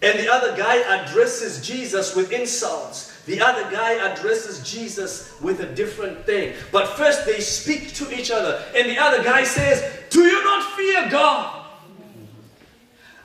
And 0.04 0.20
the 0.20 0.32
other 0.32 0.56
guy 0.58 0.78
addresses 0.78 1.66
Jesus 1.66 2.16
with 2.16 2.32
insults. 2.32 3.12
The 3.26 3.40
other 3.40 3.70
guy 3.70 3.94
addresses 4.12 4.68
Jesus 4.70 5.40
with 5.42 5.60
a 5.60 5.68
different 5.68 6.26
thing. 6.26 6.56
But 6.72 6.98
first 6.98 7.26
they 7.26 7.40
speak 7.40 7.94
to 7.96 8.12
each 8.18 8.32
other. 8.32 8.64
And 8.76 8.90
the 8.90 8.98
other 8.98 9.24
guy 9.24 9.44
says, 9.44 9.84
Do 10.10 10.22
you 10.22 10.44
not 10.44 10.76
fear 10.76 11.10
God? 11.10 11.66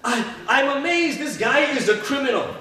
I, 0.05 0.35
I'm 0.49 0.79
amazed 0.79 1.19
this 1.19 1.37
guy 1.37 1.61
is 1.73 1.89
a 1.89 1.97
criminal. 1.97 2.55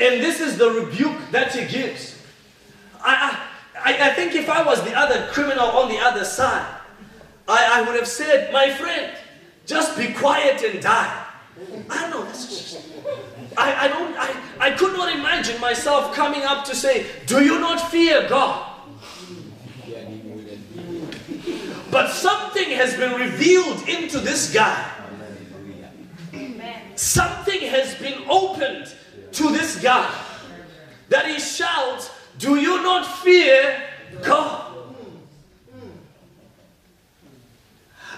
And 0.00 0.22
this 0.22 0.40
is 0.40 0.56
the 0.56 0.70
rebuke 0.70 1.30
that 1.32 1.54
he 1.54 1.66
gives. 1.66 2.20
I, 3.00 3.46
I, 3.76 4.10
I 4.10 4.12
think 4.14 4.34
if 4.34 4.48
I 4.48 4.62
was 4.64 4.82
the 4.84 4.94
other 4.94 5.28
criminal 5.32 5.66
on 5.66 5.88
the 5.88 5.98
other 5.98 6.24
side, 6.24 6.66
I, 7.48 7.80
I 7.80 7.82
would 7.82 7.96
have 7.96 8.08
said, 8.08 8.52
My 8.52 8.70
friend, 8.70 9.12
just 9.66 9.96
be 9.96 10.12
quiet 10.12 10.62
and 10.62 10.80
die. 10.80 11.24
I 11.90 12.00
don't 12.00 12.10
know. 12.10 12.24
That's 12.24 12.46
just, 12.46 12.88
I, 13.56 13.86
I 13.86 13.88
don't. 13.88 14.16
I, 14.16 14.40
I 14.60 14.70
could 14.70 14.92
not 14.92 15.12
imagine 15.12 15.60
myself 15.60 16.14
coming 16.14 16.42
up 16.42 16.64
to 16.66 16.74
say, 16.76 17.06
"Do 17.26 17.44
you 17.44 17.58
not 17.58 17.90
fear 17.90 18.28
God?" 18.28 18.64
But 21.90 22.12
something 22.12 22.70
has 22.70 22.94
been 22.96 23.18
revealed 23.18 23.88
into 23.88 24.20
this 24.20 24.52
guy. 24.52 24.92
Something 26.94 27.60
has 27.62 27.94
been 27.96 28.22
opened 28.28 28.94
to 29.38 29.52
this 29.52 29.80
guy 29.80 30.12
that 31.08 31.26
he 31.26 31.38
shouts, 31.38 32.10
Do 32.38 32.56
you 32.56 32.82
not 32.82 33.06
fear 33.22 33.80
God? 34.22 34.64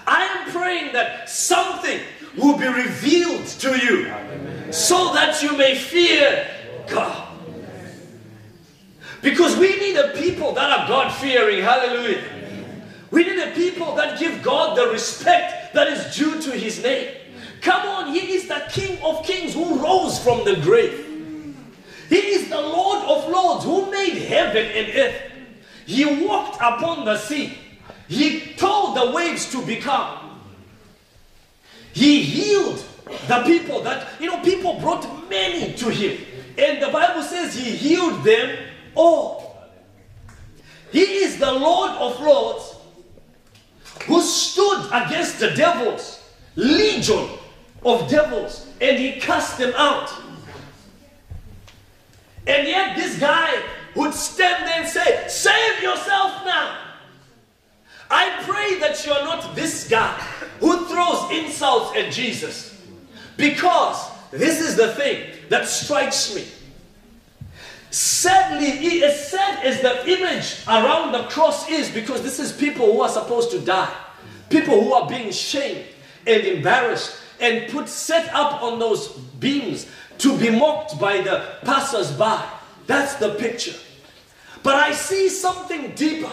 I 0.07 0.23
am 0.23 0.51
praying 0.51 0.93
that 0.93 1.29
something 1.29 1.99
will 2.35 2.57
be 2.57 2.67
revealed 2.67 3.45
to 3.45 3.77
you 3.77 4.11
so 4.71 5.13
that 5.13 5.43
you 5.43 5.55
may 5.55 5.75
fear 5.75 6.47
God. 6.87 7.27
Because 9.21 9.55
we 9.57 9.77
need 9.77 9.97
a 9.97 10.13
people 10.13 10.53
that 10.53 10.79
are 10.79 10.87
God 10.87 11.13
fearing. 11.13 11.63
Hallelujah. 11.63 12.23
We 13.11 13.25
need 13.25 13.37
a 13.37 13.51
people 13.51 13.93
that 13.95 14.19
give 14.19 14.41
God 14.41 14.75
the 14.75 14.87
respect 14.87 15.75
that 15.75 15.87
is 15.87 16.15
due 16.15 16.41
to 16.41 16.51
his 16.51 16.81
name. 16.81 17.15
Come 17.61 17.87
on, 17.87 18.11
he 18.11 18.33
is 18.33 18.47
the 18.47 18.65
King 18.71 18.97
of 19.03 19.23
kings 19.23 19.53
who 19.53 19.77
rose 19.77 20.17
from 20.17 20.43
the 20.45 20.55
grave. 20.61 21.10
He 22.11 22.17
is 22.17 22.49
the 22.49 22.59
Lord 22.59 23.05
of 23.05 23.31
lords 23.31 23.63
who 23.63 23.89
made 23.89 24.17
heaven 24.23 24.65
and 24.65 24.97
earth. 24.97 25.21
He 25.85 26.25
walked 26.25 26.57
upon 26.57 27.05
the 27.05 27.17
sea. 27.17 27.57
He 28.09 28.53
told 28.57 28.97
the 28.97 29.11
waves 29.11 29.49
to 29.53 29.65
become. 29.65 30.41
He 31.93 32.21
healed 32.21 32.83
the 33.29 33.43
people 33.45 33.81
that, 33.83 34.09
you 34.19 34.27
know, 34.27 34.41
people 34.41 34.77
brought 34.81 35.07
many 35.29 35.71
to 35.75 35.89
him. 35.89 36.17
And 36.57 36.83
the 36.83 36.89
Bible 36.89 37.23
says 37.23 37.55
he 37.55 37.71
healed 37.71 38.25
them 38.25 38.57
all. 38.93 39.63
He 40.91 41.03
is 41.23 41.37
the 41.37 41.53
Lord 41.53 41.91
of 41.91 42.19
lords 42.19 42.75
who 44.05 44.21
stood 44.21 44.89
against 44.91 45.39
the 45.39 45.51
devils, 45.51 46.21
legion 46.57 47.29
of 47.85 48.09
devils, 48.09 48.67
and 48.81 48.97
he 48.97 49.13
cast 49.13 49.57
them 49.57 49.71
out. 49.77 50.11
And 52.47 52.67
yet 52.67 52.95
this 52.95 53.19
guy 53.19 53.61
would 53.95 54.13
stand 54.13 54.67
there 54.67 54.81
and 54.81 54.87
say, 54.87 55.25
Save 55.27 55.81
yourself 55.81 56.43
now. 56.45 56.77
I 58.09 58.43
pray 58.43 58.79
that 58.79 59.05
you're 59.05 59.23
not 59.23 59.55
this 59.55 59.87
guy 59.87 60.13
who 60.59 60.85
throws 60.85 61.31
insults 61.31 61.95
at 61.95 62.11
Jesus. 62.11 62.77
Because 63.37 64.09
this 64.31 64.59
is 64.59 64.75
the 64.75 64.93
thing 64.95 65.31
that 65.49 65.67
strikes 65.67 66.35
me. 66.35 66.45
Sadly, 67.89 69.03
as 69.03 69.29
sad 69.29 69.65
as 69.65 69.81
the 69.81 70.09
image 70.09 70.63
around 70.67 71.11
the 71.11 71.23
cross 71.23 71.69
is, 71.69 71.89
because 71.89 72.21
this 72.21 72.39
is 72.39 72.51
people 72.51 72.85
who 72.85 73.01
are 73.01 73.09
supposed 73.09 73.51
to 73.51 73.59
die, 73.59 73.93
people 74.49 74.81
who 74.81 74.93
are 74.93 75.07
being 75.07 75.31
shamed 75.31 75.85
and 76.25 76.43
embarrassed 76.43 77.17
and 77.41 77.69
put 77.71 77.89
set 77.89 78.33
up 78.33 78.61
on 78.61 78.79
those 78.79 79.09
beams 79.39 79.87
to 80.21 80.37
be 80.37 80.49
mocked 80.49 80.99
by 80.99 81.21
the 81.21 81.55
passers-by. 81.63 82.47
That's 82.87 83.15
the 83.15 83.35
picture. 83.35 83.75
But 84.63 84.75
I 84.75 84.93
see 84.93 85.29
something 85.29 85.91
deeper 85.95 86.31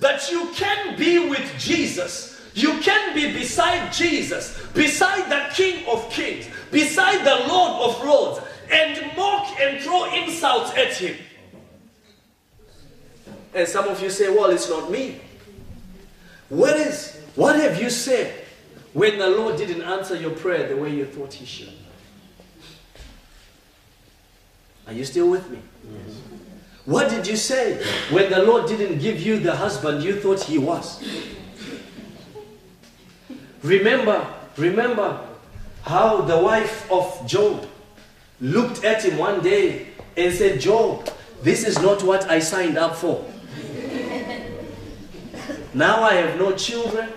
that 0.00 0.30
you 0.30 0.50
can 0.54 0.98
be 0.98 1.28
with 1.28 1.58
Jesus. 1.58 2.40
You 2.54 2.78
can 2.80 3.14
be 3.14 3.32
beside 3.32 3.92
Jesus, 3.92 4.60
beside 4.74 5.30
the 5.30 5.52
King 5.54 5.86
of 5.88 6.08
Kings, 6.10 6.46
beside 6.70 7.24
the 7.24 7.48
Lord 7.48 7.90
of 7.90 8.04
Lords, 8.04 8.40
and 8.70 9.16
mock 9.16 9.58
and 9.60 9.80
throw 9.82 10.04
insults 10.12 10.70
at 10.76 10.92
him. 10.92 11.16
And 13.54 13.66
some 13.66 13.88
of 13.88 14.02
you 14.02 14.10
say, 14.10 14.28
Well, 14.28 14.50
it's 14.50 14.68
not 14.68 14.90
me. 14.90 15.20
What 16.48 16.76
is, 16.76 17.16
what 17.34 17.56
have 17.56 17.80
you 17.80 17.88
said 17.88 18.44
when 18.92 19.18
the 19.18 19.28
Lord 19.28 19.56
didn't 19.56 19.82
answer 19.82 20.16
your 20.16 20.32
prayer 20.32 20.68
the 20.68 20.76
way 20.76 20.90
you 20.90 21.06
thought 21.06 21.32
He 21.32 21.46
should? 21.46 21.72
Are 24.86 24.92
you 24.92 25.04
still 25.04 25.30
with 25.30 25.48
me? 25.50 25.58
Yes. 25.84 26.16
What 26.84 27.08
did 27.08 27.26
you 27.26 27.36
say 27.36 27.82
when 28.10 28.30
the 28.30 28.42
Lord 28.42 28.66
didn't 28.68 28.98
give 28.98 29.20
you 29.20 29.38
the 29.38 29.56
husband 29.56 30.02
you 30.02 30.20
thought 30.20 30.42
He 30.42 30.58
was? 30.58 31.02
Remember, 33.62 34.26
remember 34.58 35.18
how 35.82 36.20
the 36.20 36.36
wife 36.36 36.90
of 36.92 37.26
Job 37.26 37.66
looked 38.40 38.84
at 38.84 39.02
him 39.04 39.16
one 39.16 39.42
day 39.42 39.86
and 40.16 40.32
said, 40.34 40.60
Job, 40.60 41.08
this 41.42 41.66
is 41.66 41.80
not 41.80 42.02
what 42.02 42.28
I 42.30 42.40
signed 42.40 42.76
up 42.76 42.94
for. 42.94 43.24
now 45.72 46.02
I 46.02 46.14
have 46.14 46.38
no 46.38 46.54
children. 46.54 47.08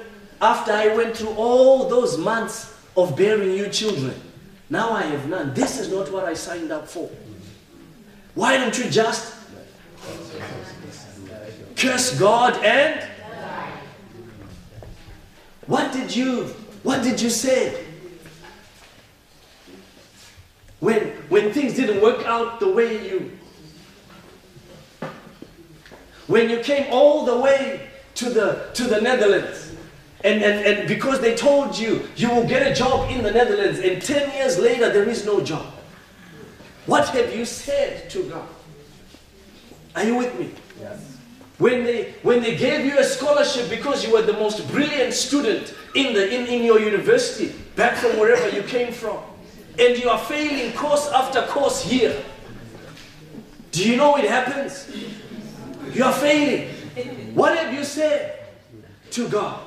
After 0.42 0.72
I 0.72 0.96
went 0.96 1.18
through 1.18 1.34
all 1.36 1.90
those 1.90 2.18
months 2.18 2.74
of 2.96 3.18
bearing 3.18 3.52
you 3.52 3.68
children, 3.70 4.14
now 4.70 4.92
I 4.92 5.04
have 5.04 5.28
none. 5.28 5.54
This 5.54 5.80
is 5.80 5.92
not 5.92 6.12
what 6.12 6.24
I 6.26 6.34
signed 6.34 6.72
up 6.72 6.88
for. 6.88 7.10
Why 8.38 8.56
don't 8.60 8.78
you 8.78 8.88
just 8.88 9.34
curse 11.76 12.20
God 12.20 12.54
and 12.64 13.04
what 15.66 15.92
did 15.92 16.16
you 16.16 16.44
what 16.84 17.02
did 17.02 17.20
you 17.20 17.32
say? 17.32 17.84
When 20.82 21.08
when 21.30 21.52
things 21.52 21.74
didn't 21.74 22.00
work 22.00 22.28
out 22.28 22.60
the 22.60 22.70
way 22.72 23.10
you 23.10 23.32
when 26.28 26.48
you 26.52 26.60
came 26.60 26.94
all 26.94 27.26
the 27.26 27.40
way 27.40 27.90
to 28.14 28.30
the 28.30 28.70
to 28.76 28.84
the 28.84 29.02
Netherlands 29.02 29.74
and, 30.24 30.44
and, 30.44 30.64
and 30.64 30.88
because 30.88 31.22
they 31.22 31.36
told 31.36 31.76
you 31.76 32.08
you 32.16 32.30
will 32.30 32.46
get 32.46 32.72
a 32.72 32.76
job 32.76 33.10
in 33.10 33.24
the 33.24 33.32
Netherlands 33.32 33.80
and 33.80 34.00
10 34.00 34.36
years 34.36 34.60
later 34.60 34.94
there 34.94 35.10
is 35.10 35.26
no 35.26 35.42
job. 35.42 35.74
What 36.88 37.10
have 37.10 37.36
you 37.36 37.46
said 37.46 38.10
to 38.10 38.24
God? 38.24 38.48
Are 39.96 40.04
you 40.04 40.16
with 40.16 40.40
me? 40.40 40.52
Yes. 40.80 41.18
when 41.58 41.84
they, 41.84 42.14
when 42.22 42.42
they 42.42 42.56
gave 42.56 42.86
you 42.86 42.98
a 43.00 43.04
scholarship 43.04 43.70
because 43.70 44.06
you 44.06 44.14
were 44.14 44.22
the 44.22 44.34
most 44.34 44.68
brilliant 44.70 45.14
student 45.14 45.74
in, 45.96 46.14
the, 46.14 46.34
in, 46.34 46.46
in 46.48 46.64
your 46.64 46.80
university, 46.80 47.54
back 47.76 47.96
from 47.96 48.20
wherever 48.20 48.50
you 48.56 48.64
came 48.64 48.94
from, 48.94 49.18
and 49.80 49.98
you 49.98 50.10
are 50.10 50.20
failing 50.20 50.72
course 50.74 51.08
after 51.10 51.42
course 51.44 51.82
here, 51.82 52.16
do 53.72 53.90
you 53.90 53.98
know 53.98 54.16
it 54.18 54.26
happens? 54.26 54.90
You 55.94 56.04
are 56.04 56.14
failing. 56.14 56.70
What 57.36 57.58
have 57.58 57.74
you 57.74 57.84
said 57.84 58.40
to 59.12 59.28
God? 59.28 59.67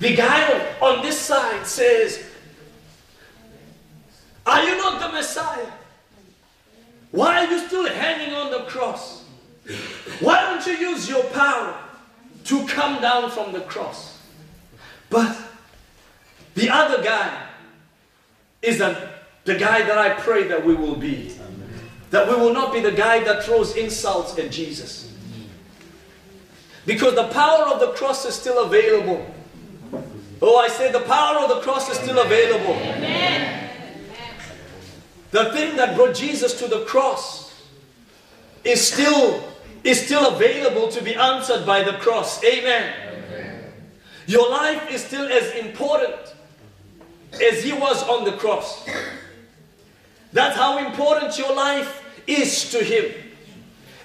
The 0.00 0.14
guy 0.14 0.74
on 0.80 1.02
this 1.02 1.18
side 1.18 1.66
says, 1.66 2.24
Are 4.46 4.62
you 4.62 4.76
not 4.76 5.00
the 5.00 5.08
Messiah? 5.16 5.70
Why 7.10 7.44
are 7.44 7.50
you 7.50 7.66
still 7.66 7.88
hanging 7.88 8.34
on 8.34 8.50
the 8.50 8.64
cross? 8.64 9.24
Why 10.20 10.42
don't 10.42 10.66
you 10.66 10.72
use 10.72 11.08
your 11.08 11.22
power 11.24 11.78
to 12.44 12.66
come 12.66 13.00
down 13.00 13.30
from 13.30 13.52
the 13.52 13.60
cross? 13.60 14.18
But 15.10 15.36
the 16.54 16.70
other 16.70 17.02
guy 17.02 17.46
is 18.62 18.78
the, 18.78 19.10
the 19.44 19.54
guy 19.54 19.82
that 19.82 19.96
I 19.96 20.10
pray 20.20 20.48
that 20.48 20.64
we 20.64 20.74
will 20.74 20.96
be. 20.96 21.36
That 22.10 22.28
we 22.28 22.34
will 22.34 22.52
not 22.52 22.72
be 22.72 22.80
the 22.80 22.92
guy 22.92 23.22
that 23.24 23.44
throws 23.44 23.76
insults 23.76 24.38
at 24.38 24.50
Jesus. 24.50 25.12
Because 26.86 27.14
the 27.14 27.28
power 27.28 27.66
of 27.66 27.80
the 27.80 27.92
cross 27.92 28.24
is 28.24 28.34
still 28.34 28.64
available. 28.64 29.33
Oh, 30.42 30.56
I 30.56 30.68
say 30.68 30.92
the 30.92 31.00
power 31.00 31.38
of 31.38 31.48
the 31.48 31.60
cross 31.60 31.90
is 31.90 31.98
still 31.98 32.18
available. 32.18 32.74
Amen. 32.74 33.70
The 35.30 35.52
thing 35.52 35.76
that 35.76 35.96
brought 35.96 36.14
Jesus 36.14 36.58
to 36.60 36.68
the 36.68 36.84
cross 36.84 37.52
is 38.62 38.86
still, 38.86 39.42
is 39.82 40.04
still 40.04 40.34
available 40.34 40.88
to 40.88 41.02
be 41.02 41.14
answered 41.14 41.66
by 41.66 41.82
the 41.82 41.94
cross. 41.94 42.42
Amen. 42.44 42.94
Amen. 43.08 43.64
Your 44.26 44.48
life 44.48 44.90
is 44.90 45.04
still 45.04 45.26
as 45.30 45.50
important 45.54 46.14
as 47.42 47.62
he 47.64 47.72
was 47.72 48.02
on 48.08 48.24
the 48.24 48.32
cross. 48.32 48.88
That's 50.32 50.56
how 50.56 50.84
important 50.86 51.36
your 51.38 51.54
life 51.54 52.02
is 52.26 52.70
to 52.70 52.78
him. 52.82 53.12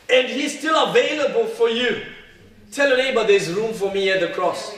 And 0.09 0.27
he's 0.27 0.57
still 0.57 0.89
available 0.89 1.45
for 1.45 1.69
you. 1.69 2.01
Tell 2.71 2.88
your 2.89 2.98
neighbor 2.98 3.24
there's 3.25 3.51
room 3.51 3.74
for 3.74 3.91
me 3.93 4.09
at 4.12 4.19
the 4.19 4.29
cross. 4.29 4.74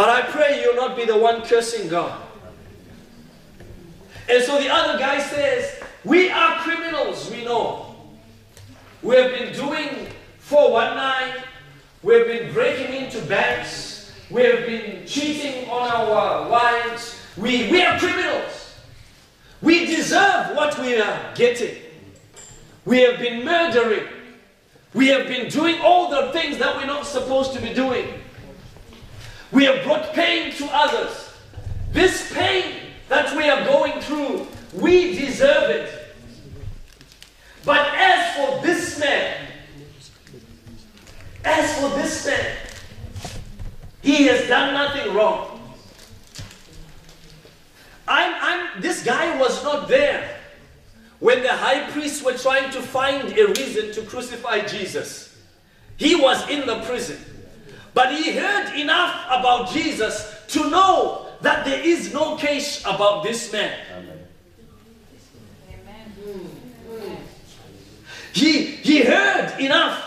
But 0.00 0.08
I 0.08 0.22
pray 0.22 0.62
you'll 0.62 0.76
not 0.76 0.96
be 0.96 1.04
the 1.04 1.18
one 1.18 1.42
cursing 1.42 1.86
God. 1.90 2.18
And 4.30 4.42
so 4.42 4.58
the 4.58 4.70
other 4.70 4.98
guy 4.98 5.20
says, 5.20 5.78
We 6.04 6.30
are 6.30 6.58
criminals, 6.60 7.30
we 7.30 7.44
know. 7.44 7.96
We 9.02 9.16
have 9.16 9.30
been 9.32 9.52
doing 9.52 10.08
419, 10.38 11.44
we 12.02 12.14
have 12.14 12.26
been 12.26 12.50
breaking 12.54 12.94
into 12.94 13.20
banks, 13.26 14.14
we 14.30 14.42
have 14.44 14.64
been 14.64 15.06
cheating 15.06 15.68
on 15.68 15.90
our 15.90 16.48
wives, 16.48 17.20
we, 17.36 17.70
we 17.70 17.82
are 17.82 17.98
criminals. 17.98 18.72
We 19.60 19.84
deserve 19.84 20.56
what 20.56 20.80
we 20.80 20.98
are 20.98 21.34
getting. 21.34 21.76
We 22.86 23.02
have 23.02 23.18
been 23.18 23.44
murdering. 23.44 24.06
We 24.94 25.08
have 25.08 25.28
been 25.28 25.50
doing 25.50 25.78
all 25.82 26.08
the 26.08 26.32
things 26.32 26.56
that 26.56 26.74
we're 26.74 26.86
not 26.86 27.04
supposed 27.04 27.52
to 27.52 27.60
be 27.60 27.74
doing. 27.74 28.19
We 29.52 29.64
have 29.64 29.84
brought 29.84 30.12
pain 30.12 30.52
to 30.54 30.68
others. 30.72 31.30
This 31.92 32.32
pain 32.32 32.76
that 33.08 33.36
we 33.36 33.48
are 33.48 33.64
going 33.64 34.00
through, 34.00 34.46
we 34.74 35.18
deserve 35.18 35.70
it. 35.70 36.14
But 37.64 37.86
as 37.94 38.36
for 38.36 38.62
this 38.62 38.98
man, 38.98 39.48
as 41.44 41.80
for 41.80 41.88
this 41.96 42.26
man, 42.26 42.56
he 44.02 44.26
has 44.26 44.48
done 44.48 44.72
nothing 44.72 45.14
wrong. 45.14 45.60
I'm, 48.06 48.34
I'm, 48.40 48.80
this 48.80 49.04
guy 49.04 49.38
was 49.38 49.62
not 49.62 49.88
there 49.88 50.38
when 51.20 51.42
the 51.42 51.52
high 51.52 51.90
priests 51.90 52.24
were 52.24 52.36
trying 52.36 52.70
to 52.72 52.80
find 52.80 53.36
a 53.38 53.46
reason 53.46 53.92
to 53.92 54.02
crucify 54.02 54.60
Jesus. 54.66 55.38
He 55.96 56.14
was 56.14 56.48
in 56.48 56.66
the 56.66 56.80
prison. 56.80 57.18
But 57.94 58.12
he 58.12 58.32
heard 58.32 58.74
enough 58.78 59.26
about 59.26 59.70
Jesus 59.70 60.34
to 60.48 60.70
know 60.70 61.26
that 61.40 61.64
there 61.64 61.80
is 61.80 62.12
no 62.12 62.36
case 62.36 62.80
about 62.82 63.22
this 63.22 63.52
man. 63.52 63.72
He, 68.32 68.62
he 68.62 69.02
heard 69.02 69.58
enough 69.60 70.04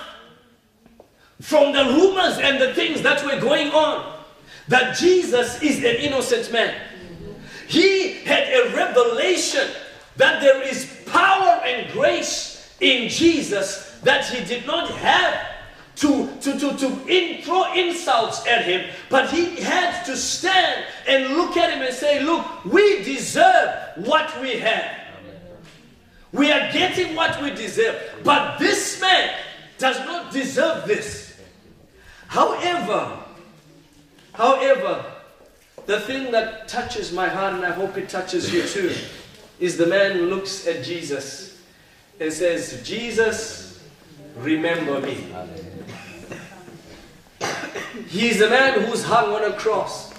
from 1.42 1.74
the 1.74 1.84
rumors 1.84 2.38
and 2.38 2.62
the 2.62 2.74
things 2.74 3.02
that 3.02 3.24
were 3.26 3.40
going 3.40 3.70
on 3.72 4.14
that 4.70 4.98
Jesus 4.98 5.62
is 5.62 5.80
an 5.80 5.98
innocent 5.98 6.52
man. 6.52 6.74
He 7.68 8.14
had 8.24 8.48
a 8.48 8.76
revelation 8.76 9.68
that 10.16 10.42
there 10.42 10.62
is 10.62 11.04
power 11.08 11.62
and 11.66 11.92
grace 11.92 12.74
in 12.80 13.10
Jesus 13.10 14.00
that 14.04 14.26
he 14.26 14.44
did 14.46 14.66
not 14.66 14.90
have 14.92 15.53
to, 15.96 16.28
to, 16.42 16.60
to, 16.60 16.78
to 16.78 17.08
in, 17.08 17.44
throw 17.44 17.72
insults 17.74 18.46
at 18.48 18.66
him, 18.66 18.90
but 19.10 19.30
he 19.30 19.62
had 19.62 20.04
to 20.06 20.18
stand 20.18 20.86
and 21.08 21.36
look 21.36 21.56
at 21.56 21.72
him 21.72 21.82
and 21.82 21.94
say, 21.94 22.24
Look, 22.24 22.66
we 22.66 23.04
deserve 23.04 24.06
what 24.06 24.42
we 24.42 24.58
have. 24.58 25.00
We 26.32 26.52
are 26.52 26.72
getting 26.72 27.16
what 27.16 27.42
we 27.42 27.52
deserve. 27.52 28.02
But 28.24 28.58
this 28.58 29.00
man 29.00 29.36
does 29.78 30.00
not 30.00 30.34
deserve 30.34 30.88
this. 30.88 31.40
However, 32.28 33.20
however, 34.34 35.06
the 35.86 36.00
thing 36.00 36.32
that 36.32 36.68
touches 36.68 37.12
my 37.12 37.30
heart, 37.30 37.54
and 37.54 37.64
I 37.64 37.72
hope 37.72 37.98
it 37.98 38.10
touches 38.10 38.52
you 38.52 38.64
too, 38.64 38.96
is 39.60 39.78
the 39.78 39.86
man 39.86 40.30
looks 40.30 40.66
at 40.66 40.84
Jesus 40.84 41.62
and 42.20 42.34
says, 42.34 42.82
Jesus, 42.84 43.84
remember 44.38 45.00
me. 45.00 45.28
He 48.14 48.30
is 48.30 48.42
a 48.42 48.48
man 48.48 48.80
who's 48.82 49.04
hung 49.04 49.34
on 49.34 49.44
a 49.44 49.54
cross. 49.54 50.14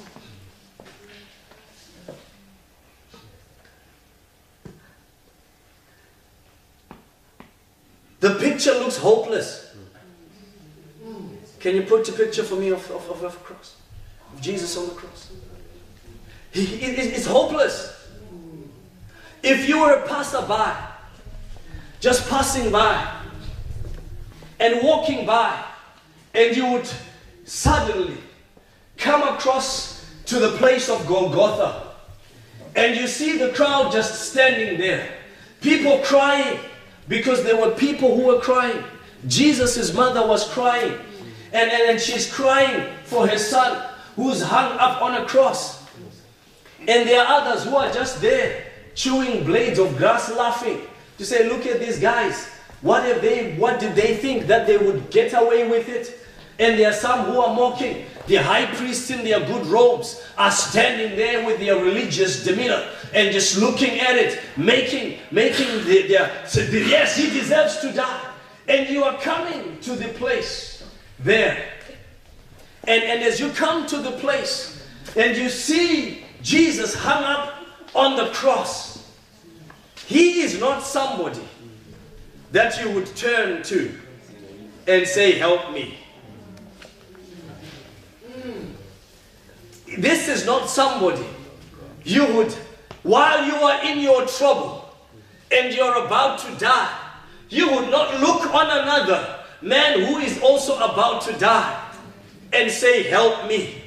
The 8.19 8.35
picture 8.35 8.73
looks 8.73 8.97
hopeless. 8.97 9.77
Can 11.61 11.77
you 11.77 11.83
put 11.83 12.09
a 12.09 12.13
picture 12.13 12.43
for 12.43 12.57
me 12.57 12.71
of, 12.71 12.91
of, 12.91 13.09
of 13.11 13.23
a 13.23 13.31
cross? 13.39 13.77
Of 14.35 14.41
Jesus 14.41 14.77
on 14.77 14.87
the 14.89 14.95
cross. 14.95 15.31
He, 16.51 16.65
it, 16.65 16.99
it's 16.99 17.27
hopeless. 17.27 18.09
If 19.41 19.69
you 19.69 19.79
were 19.79 19.93
a 19.93 20.09
passerby, 20.09 20.77
just 22.01 22.29
passing 22.29 22.73
by 22.73 23.21
and 24.59 24.83
walking 24.83 25.25
by, 25.25 25.63
and 26.35 26.57
you 26.57 26.73
would 26.73 26.91
suddenly 27.45 28.17
come 28.97 29.23
across 29.23 30.11
to 30.27 30.39
the 30.39 30.57
place 30.57 30.89
of 30.89 31.07
Golgotha, 31.07 31.95
and 32.77 32.97
you 32.97 33.07
see 33.07 33.39
the 33.39 33.51
crowd 33.51 33.93
just 33.93 34.33
standing 34.33 34.79
there, 34.79 35.09
people 35.61 35.99
crying 35.99 36.59
because 37.09 37.45
there 37.45 37.61
were 37.61 37.73
people 37.73 38.17
who 38.17 38.27
were 38.27 38.41
crying. 38.41 38.83
Jesus' 39.27 39.93
mother 39.95 40.27
was 40.27 40.49
crying, 40.49 40.99
and, 41.53 41.71
and, 41.71 41.91
and 41.91 42.01
she's 42.01 42.33
crying 42.33 42.93
for 43.05 43.27
her 43.27 43.39
son 43.39 43.91
who's 44.17 44.43
hung 44.43 44.79
up 44.79 45.03
on 45.03 45.23
a 45.23 45.27
cross. 45.27 45.85
And 46.81 47.09
there 47.09 47.25
are 47.25 47.41
others 47.41 47.65
who 47.65 47.77
are 47.77 47.91
just 47.93 48.21
there 48.21 48.67
chewing 48.95 49.45
blades 49.45 49.79
of 49.79 49.97
grass, 49.97 50.31
laughing 50.35 50.81
to 51.19 51.25
say, 51.25 51.49
Look 51.49 51.67
at 51.67 51.81
these 51.81 51.99
guys. 51.99 52.49
What 52.83 53.05
have 53.05 53.23
they, 53.23 53.55
what 53.57 53.81
did 53.81 53.95
they 53.95 54.17
think 54.17 54.47
that 54.47 54.67
they 54.67 54.77
would 54.77 55.11
get 55.11 55.33
away 55.33 55.69
with 55.69 55.89
it? 55.89 56.19
And 56.59 56.79
there 56.79 56.91
are 56.91 56.95
some 56.95 57.27
who 57.27 57.41
are 57.41 57.55
mocking. 57.55 58.07
The 58.27 58.37
high 58.37 58.67
priests 58.67 59.11
in 59.11 59.25
their 59.25 59.41
good 59.41 59.67
robes 59.67 60.25
are 60.39 60.51
standing 60.51 61.17
there 61.17 61.45
with 61.45 61.59
their 61.59 61.77
religious 61.77 62.45
demeanor 62.45 62.89
and 63.13 63.33
just 63.33 63.59
looking 63.59 64.01
at 64.01 64.17
it, 64.17 64.41
making, 64.57 65.19
making 65.31 65.85
the, 65.85 66.07
their, 66.09 66.47
so 66.47 66.65
the, 66.65 66.81
yes, 66.81 67.17
he 67.17 67.31
deserves 67.31 67.79
to 67.81 67.93
die. 67.93 68.31
And 68.69 68.89
you 68.89 69.05
are 69.05 69.19
coming 69.21 69.79
to 69.81 69.95
the 69.95 70.09
place 70.09 70.89
there. 71.19 71.71
And, 72.87 73.03
and 73.03 73.23
as 73.23 73.41
you 73.41 73.51
come 73.51 73.87
to 73.89 73.99
the 73.99 74.13
place 74.13 74.87
and 75.17 75.37
you 75.37 75.49
see 75.49 76.25
Jesus 76.43 76.95
hung 76.95 77.25
up 77.25 77.55
on 77.95 78.17
the 78.17 78.33
cross, 78.33 79.13
he 80.07 80.43
is 80.43 80.59
not 80.61 80.83
somebody 80.83 81.41
that 82.53 82.81
you 82.81 82.91
would 82.91 83.15
turn 83.17 83.63
to 83.65 83.93
and 84.87 85.07
say, 85.07 85.33
Help 85.33 85.73
me. 85.73 85.99
This 89.99 90.29
is 90.29 90.45
not 90.45 90.69
somebody 90.69 91.27
you 92.05 92.27
would 92.35 92.55
while 93.05 93.47
you 93.47 93.55
are 93.55 93.85
in 93.85 94.01
your 94.01 94.27
trouble 94.27 94.93
and 95.53 95.73
you're 95.75 96.07
about 96.07 96.39
to 96.41 96.57
die, 96.57 96.91
you 97.51 97.71
would 97.71 97.91
not 97.91 98.19
look 98.21 98.53
on 98.53 98.67
another 98.67 99.41
man 99.61 100.01
who 100.01 100.19
is 100.19 100.41
also 100.41 100.75
about 100.77 101.23
to 101.23 101.33
die 101.35 101.91
and 102.53 102.71
say, 102.71 103.05
Help 103.05 103.47
me. 103.47 103.83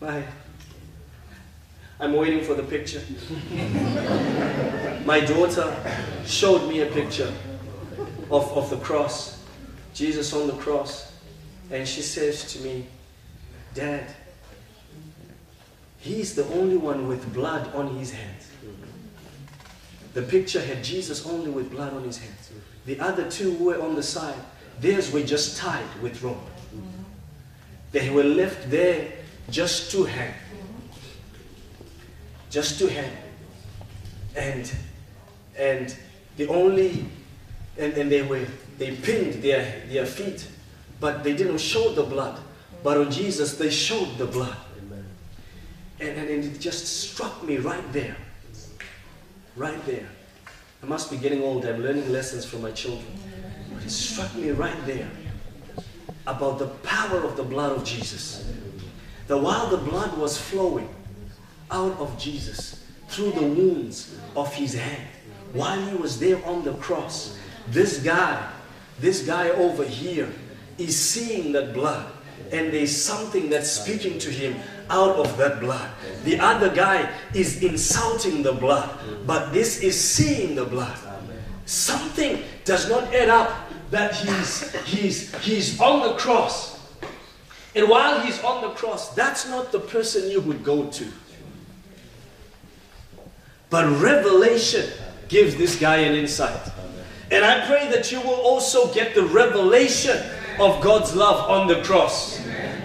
My, 0.00 0.22
I'm 2.00 2.14
waiting 2.14 2.44
for 2.44 2.54
the 2.54 2.64
picture. 2.64 3.00
My 5.06 5.20
daughter 5.20 5.74
showed 6.26 6.68
me 6.68 6.80
a 6.80 6.86
picture 6.86 7.32
of, 8.30 8.56
of 8.56 8.68
the 8.68 8.78
cross, 8.78 9.41
Jesus 9.94 10.32
on 10.32 10.46
the 10.46 10.54
cross. 10.54 11.12
And 11.70 11.86
she 11.86 12.02
says 12.02 12.52
to 12.52 12.60
me, 12.60 12.86
Dad, 13.74 14.14
he's 15.98 16.34
the 16.34 16.44
only 16.54 16.76
one 16.76 17.08
with 17.08 17.32
blood 17.32 17.74
on 17.74 17.96
his 17.96 18.12
hands. 18.12 18.48
The 20.14 20.22
picture 20.22 20.60
had 20.60 20.84
Jesus 20.84 21.26
only 21.26 21.50
with 21.50 21.70
blood 21.70 21.94
on 21.94 22.04
his 22.04 22.18
hands. 22.18 22.52
The 22.84 23.00
other 23.00 23.30
two 23.30 23.54
were 23.56 23.80
on 23.80 23.94
the 23.94 24.02
side. 24.02 24.38
Theirs 24.80 25.12
were 25.12 25.22
just 25.22 25.56
tied 25.56 25.86
with 26.02 26.22
rope. 26.22 26.36
They 27.92 28.10
were 28.10 28.24
left 28.24 28.70
there 28.70 29.12
just 29.50 29.90
to 29.92 30.04
hang. 30.04 30.34
Just 32.50 32.78
to 32.80 32.88
hang. 32.88 33.12
And 34.34 34.72
and 35.56 35.94
the 36.36 36.48
only 36.48 37.06
and, 37.78 37.92
and 37.94 38.10
they 38.10 38.22
were 38.22 38.46
they 38.82 38.90
pinned 38.96 39.34
their, 39.44 39.80
their 39.88 40.04
feet, 40.04 40.48
but 40.98 41.22
they 41.22 41.34
didn't 41.34 41.58
show 41.58 41.92
the 41.92 42.02
blood. 42.02 42.36
But 42.82 42.96
on 42.98 43.12
Jesus 43.12 43.56
they 43.56 43.70
showed 43.70 44.18
the 44.18 44.26
blood. 44.26 44.56
And, 46.00 46.18
and, 46.18 46.28
and 46.28 46.44
it 46.44 46.58
just 46.58 46.84
struck 46.84 47.44
me 47.44 47.58
right 47.58 47.92
there. 47.92 48.16
Right 49.54 49.86
there. 49.86 50.08
I 50.82 50.86
must 50.86 51.12
be 51.12 51.16
getting 51.16 51.42
old. 51.42 51.64
I'm 51.64 51.80
learning 51.80 52.10
lessons 52.10 52.44
from 52.44 52.62
my 52.62 52.72
children. 52.72 53.06
But 53.72 53.84
it 53.84 53.90
struck 53.90 54.34
me 54.34 54.50
right 54.50 54.84
there 54.84 55.08
about 56.26 56.58
the 56.58 56.66
power 56.82 57.18
of 57.22 57.36
the 57.36 57.44
blood 57.44 57.70
of 57.70 57.84
Jesus. 57.84 58.50
That 59.28 59.38
while 59.38 59.68
the 59.68 59.76
blood 59.76 60.18
was 60.18 60.36
flowing 60.36 60.88
out 61.70 61.96
of 62.00 62.18
Jesus 62.18 62.84
through 63.06 63.30
the 63.30 63.42
wounds 63.42 64.16
of 64.34 64.52
his 64.52 64.74
hand, 64.74 65.06
while 65.52 65.80
he 65.80 65.94
was 65.94 66.18
there 66.18 66.44
on 66.44 66.64
the 66.64 66.74
cross, 66.74 67.38
this 67.68 68.02
guy, 68.02 68.51
this 69.02 69.26
guy 69.26 69.50
over 69.50 69.84
here, 69.84 70.32
is 70.78 70.96
seeing 70.96 71.52
that 71.52 71.74
blood. 71.74 72.10
And 72.52 72.72
there's 72.72 72.96
something 72.96 73.50
that's 73.50 73.70
speaking 73.70 74.18
to 74.20 74.30
him 74.30 74.56
out 74.88 75.16
of 75.16 75.36
that 75.36 75.60
blood. 75.60 75.90
The 76.24 76.38
other 76.38 76.74
guy 76.74 77.10
is 77.34 77.62
insulting 77.62 78.42
the 78.42 78.52
blood, 78.52 78.90
but 79.26 79.52
this 79.52 79.82
is 79.82 79.98
seeing 79.98 80.54
the 80.54 80.64
blood. 80.64 80.96
Something 81.66 82.42
does 82.64 82.88
not 82.88 83.12
add 83.14 83.28
up 83.28 83.70
that 83.90 84.14
he's, 84.14 84.72
he's, 84.84 85.34
he's 85.44 85.80
on 85.80 86.08
the 86.08 86.14
cross. 86.14 86.80
And 87.74 87.88
while 87.88 88.20
he's 88.20 88.42
on 88.44 88.62
the 88.62 88.70
cross, 88.70 89.14
that's 89.14 89.48
not 89.48 89.72
the 89.72 89.80
person 89.80 90.30
you 90.30 90.40
would 90.42 90.62
go 90.62 90.88
to. 90.88 91.06
But 93.70 93.88
revelation 94.00 94.90
gives 95.28 95.56
this 95.56 95.78
guy 95.80 95.98
an 95.98 96.14
insight. 96.14 96.60
And 97.32 97.46
I 97.46 97.66
pray 97.66 97.88
that 97.88 98.12
you 98.12 98.20
will 98.20 98.42
also 98.42 98.92
get 98.92 99.14
the 99.14 99.22
revelation 99.22 100.22
of 100.60 100.82
God's 100.82 101.16
love 101.16 101.48
on 101.48 101.66
the 101.66 101.82
cross. 101.82 102.36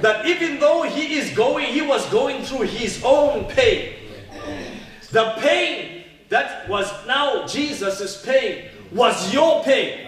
That 0.02 0.26
even 0.26 0.58
though 0.62 0.84
he 0.84 1.16
is 1.16 1.36
going, 1.36 1.66
he 1.66 1.82
was 1.82 2.10
going 2.10 2.46
through 2.46 2.68
his 2.68 3.04
own 3.04 3.46
pain. 3.46 3.96
The 5.12 5.34
pain 5.40 6.06
that 6.30 6.70
was 6.70 6.90
now 7.06 7.46
Jesus' 7.46 8.24
pain 8.24 8.70
was 8.94 9.34
your 9.34 9.66
pain. 9.66 10.08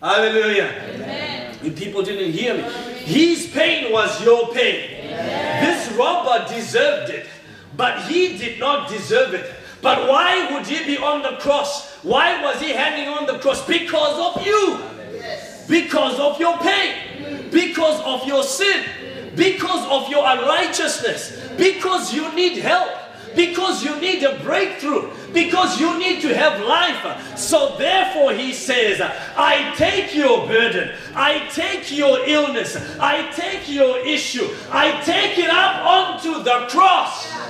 Hallelujah. 0.00 0.72
Amen. 0.94 1.58
You 1.62 1.72
people 1.72 2.02
didn't 2.02 2.32
hear 2.32 2.54
me. 2.54 2.62
His 2.62 3.48
pain 3.48 3.92
was 3.92 4.22
your 4.24 4.52
pain. 4.52 5.08
This 5.64 5.92
robber 5.92 6.46
deserved 6.48 7.10
it, 7.10 7.26
but 7.76 8.02
he 8.04 8.38
did 8.38 8.60
not 8.60 8.88
deserve 8.88 9.34
it. 9.34 9.52
But 9.82 10.08
why 10.08 10.48
would 10.52 10.66
he 10.66 10.86
be 10.86 10.96
on 10.96 11.22
the 11.22 11.36
cross? 11.38 11.96
Why 12.04 12.40
was 12.40 12.60
he 12.60 12.70
hanging 12.70 13.08
on 13.08 13.26
the 13.26 13.38
cross? 13.40 13.66
Because 13.66 14.36
of 14.36 14.46
you. 14.46 14.78
Because 15.68 16.18
of 16.20 16.38
your 16.40 16.56
pain. 16.58 17.50
Because 17.50 18.00
of 18.02 18.26
your 18.26 18.44
sin. 18.44 18.84
Because 19.34 19.84
of 19.88 20.08
your 20.08 20.24
unrighteousness. 20.24 21.50
Because 21.56 22.14
you 22.14 22.32
need 22.34 22.58
help. 22.58 22.90
Because 23.34 23.82
you 23.82 23.98
need 24.00 24.22
a 24.22 24.38
breakthrough. 24.44 25.10
Because 25.32 25.80
you 25.80 25.98
need 25.98 26.20
to 26.22 26.36
have 26.36 26.60
life. 26.60 27.36
So 27.36 27.76
therefore 27.76 28.32
he 28.34 28.52
says, 28.52 29.00
I 29.00 29.74
take 29.76 30.14
your 30.14 30.46
burden. 30.46 30.94
I 31.16 31.48
take 31.48 31.90
your 31.90 32.20
illness. 32.28 32.76
I 33.00 33.28
take 33.32 33.68
your 33.68 33.98
issue. 34.06 34.48
I 34.70 35.00
take 35.02 35.38
it 35.38 35.50
up 35.50 35.84
onto 35.84 36.42
the 36.44 36.66
cross. 36.68 37.41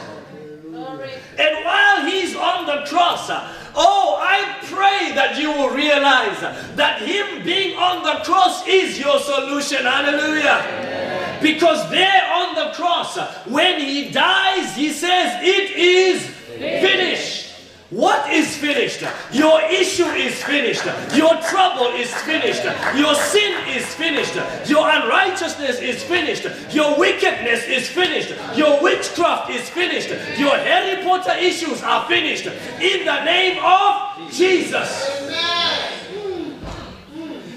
And 1.39 1.65
while 1.65 2.07
he's 2.07 2.37
on 2.37 2.67
the 2.67 2.85
cross, 2.89 3.29
oh, 3.75 4.19
I 4.21 4.59
pray 4.67 5.15
that 5.15 5.39
you 5.39 5.51
will 5.51 5.71
realize 5.71 6.41
that 6.77 7.03
him 7.03 7.45
being 7.45 7.77
on 7.77 8.03
the 8.03 8.25
cross 8.25 8.67
is 8.67 8.99
your 8.99 9.19
solution. 9.19 9.85
Hallelujah. 9.85 11.39
Because 11.43 11.91
there 11.91 12.33
on 12.33 12.55
the 12.55 12.73
cross, 12.75 13.19
when 13.47 13.81
he 13.81 14.11
dies, 14.11 14.77
he 14.77 14.91
says, 14.91 15.41
It 15.43 15.71
is 15.73 16.27
finished. 16.59 17.52
What 17.93 18.33
is 18.33 18.57
finished? 18.57 19.03
Your 19.33 19.61
issue 19.61 20.07
is 20.07 20.43
finished. 20.43 20.87
Your 21.15 21.37
trouble 21.43 21.89
is 21.89 22.11
finished. 22.25 22.65
Your 22.97 23.15
sin 23.15 23.69
is 23.69 23.85
finished. 23.95 24.35
Your 24.67 24.89
unrighteousness 24.89 25.79
is 25.79 26.03
finished. 26.03 26.47
Your 26.75 26.99
wickedness 26.99 27.65
is 27.65 27.87
finished. 27.91 28.33
Your 28.57 28.83
witchcraft 28.83 29.51
is 29.51 29.69
finished. 29.69 30.09
Your 30.39 30.57
Harry 30.57 31.05
Potter 31.05 31.37
issues 31.39 31.83
are 31.83 32.09
finished. 32.09 32.47
In 32.47 33.05
the 33.05 33.25
name 33.25 33.63
of 33.63 34.33
Jesus. 34.33 35.29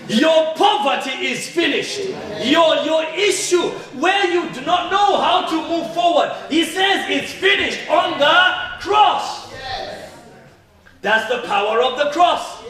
Your 0.10 0.54
poverty 0.56 1.28
is 1.28 1.48
finished. 1.48 2.00
Your, 2.44 2.76
your 2.84 3.06
issue 3.16 3.70
where 4.04 4.30
you 4.30 4.54
do 4.54 4.60
not 4.66 4.92
know 4.92 5.18
how 5.18 5.48
to 5.48 5.56
move 5.70 5.94
forward, 5.94 6.36
he 6.50 6.66
says 6.66 7.06
it's 7.08 7.32
finished 7.32 7.90
on 7.90 8.20
the 8.20 8.82
cross. 8.82 9.45
That's 11.06 11.30
the 11.30 11.48
power 11.48 11.84
of 11.84 12.00
the 12.00 12.10
cross. 12.10 12.64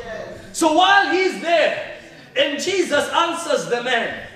So 0.52 0.74
while 0.74 1.10
he's 1.10 1.40
there 1.40 1.96
and 2.38 2.62
Jesus 2.62 3.08
answers 3.10 3.70
the 3.70 3.82
man, 3.82 4.28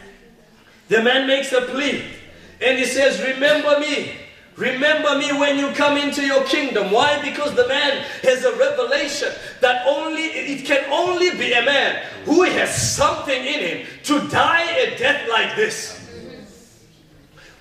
the 0.87 1.03
man 1.03 1.27
makes 1.27 1.51
a 1.51 1.63
plea 1.63 2.05
and 2.61 2.79
he 2.79 2.85
says, 2.85 3.21
Remember 3.21 3.77
me. 3.77 4.13
Remember 4.55 5.17
me 5.17 5.37
when 5.37 5.57
you 5.57 5.73
come 5.73 5.97
into 5.97 6.25
your 6.25 6.45
kingdom. 6.45 6.91
Why? 6.91 7.21
Because 7.21 7.53
the 7.55 7.67
man 7.67 8.05
has 8.23 8.45
a 8.45 8.55
revelation 8.55 9.33
that 9.59 9.85
only 9.85 10.23
it 10.23 10.65
can 10.65 10.89
only 10.89 11.31
be 11.31 11.51
a 11.51 11.65
man 11.65 12.01
who 12.23 12.43
has 12.43 12.73
something 12.73 13.37
in 13.37 13.59
him 13.59 13.87
to 14.03 14.25
die 14.29 14.63
a 14.77 14.97
death 14.97 15.27
like 15.27 15.57
this. 15.57 16.09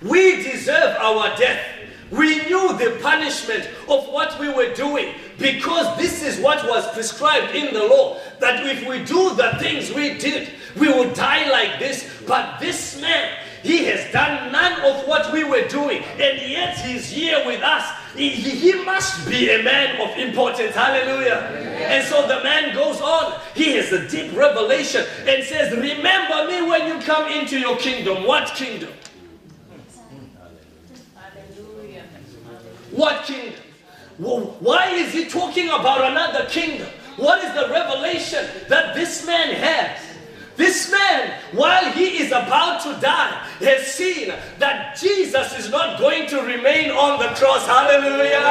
We 0.03 0.37
deserve 0.44 0.96
our 1.01 1.37
death. 1.37 1.64
We 2.12 2.44
knew 2.46 2.79
the 2.79 2.98
punishment 3.03 3.68
of 3.88 4.07
what 4.09 4.38
we 4.38 4.48
were 4.48 4.72
doing 4.74 5.14
because 5.38 5.96
this 5.96 6.22
is 6.22 6.40
what 6.40 6.68
was 6.68 6.87
prescribed 6.92 7.55
in 7.55 7.72
the 7.72 7.85
law 7.85 8.18
that 8.40 8.66
if 8.66 8.87
we 8.88 9.05
do 9.05 9.35
the 9.35 9.57
things 9.59 9.92
we 9.92 10.18
did, 10.18 10.51
we 10.79 10.92
would 10.92 11.14
die 11.14 11.48
like 11.51 11.79
this. 11.79 12.22
But 12.27 12.59
this 12.59 13.01
man, 13.01 13.38
he 13.62 13.85
has 13.85 14.12
done 14.12 14.53
none 14.53 14.81
of 14.83 15.07
what 15.07 15.33
we 15.33 15.44
were 15.44 15.66
doing, 15.68 16.03
and 16.03 16.40
yet 16.51 16.77
he's 16.79 17.09
here 17.09 17.44
with 17.46 17.62
us. 17.62 17.85
He, 18.16 18.31
he, 18.31 18.51
he 18.51 18.85
must 18.85 19.29
be 19.29 19.51
a 19.51 19.62
man 19.62 20.01
of 20.01 20.16
importance. 20.18 20.74
Hallelujah. 20.74 21.35
And 21.35 22.05
so 22.07 22.27
the 22.27 22.42
man 22.42 22.74
goes 22.74 23.01
on. 23.01 23.40
He 23.55 23.77
has 23.77 23.92
a 23.92 24.09
deep 24.09 24.37
revelation 24.37 25.05
and 25.20 25.44
says, 25.44 25.72
Remember 25.72 26.48
me 26.48 26.68
when 26.68 26.88
you 26.88 27.01
come 27.05 27.31
into 27.31 27.59
your 27.59 27.77
kingdom. 27.77 28.24
What 28.24 28.48
kingdom? 28.55 28.90
Hallelujah. 31.14 32.05
What 32.90 33.24
kingdom? 33.24 33.58
Why 34.18 34.90
is 34.90 35.12
he 35.12 35.26
talking 35.26 35.68
about 35.68 36.11
another 36.11 36.48
kingdom? 36.48 36.88
What 37.16 37.42
is 37.44 37.52
the 37.54 37.68
revelation 37.72 38.46
that 38.68 38.94
this 38.94 39.26
man 39.26 39.54
has? 39.54 40.00
This 40.57 40.90
man, 40.90 41.40
while 41.52 41.92
he 41.92 42.18
is 42.18 42.33
about 42.33 42.83
to 42.83 43.00
die, 43.00 43.31
has 43.61 43.87
seen 43.87 44.35
that 44.59 44.96
Jesus 44.96 45.57
is 45.57 45.70
not 45.70 46.00
going 46.00 46.26
to 46.28 46.42
remain 46.42 46.90
on 46.90 47.20
the 47.20 47.28
cross. 47.37 47.64
Hallelujah. 47.64 48.42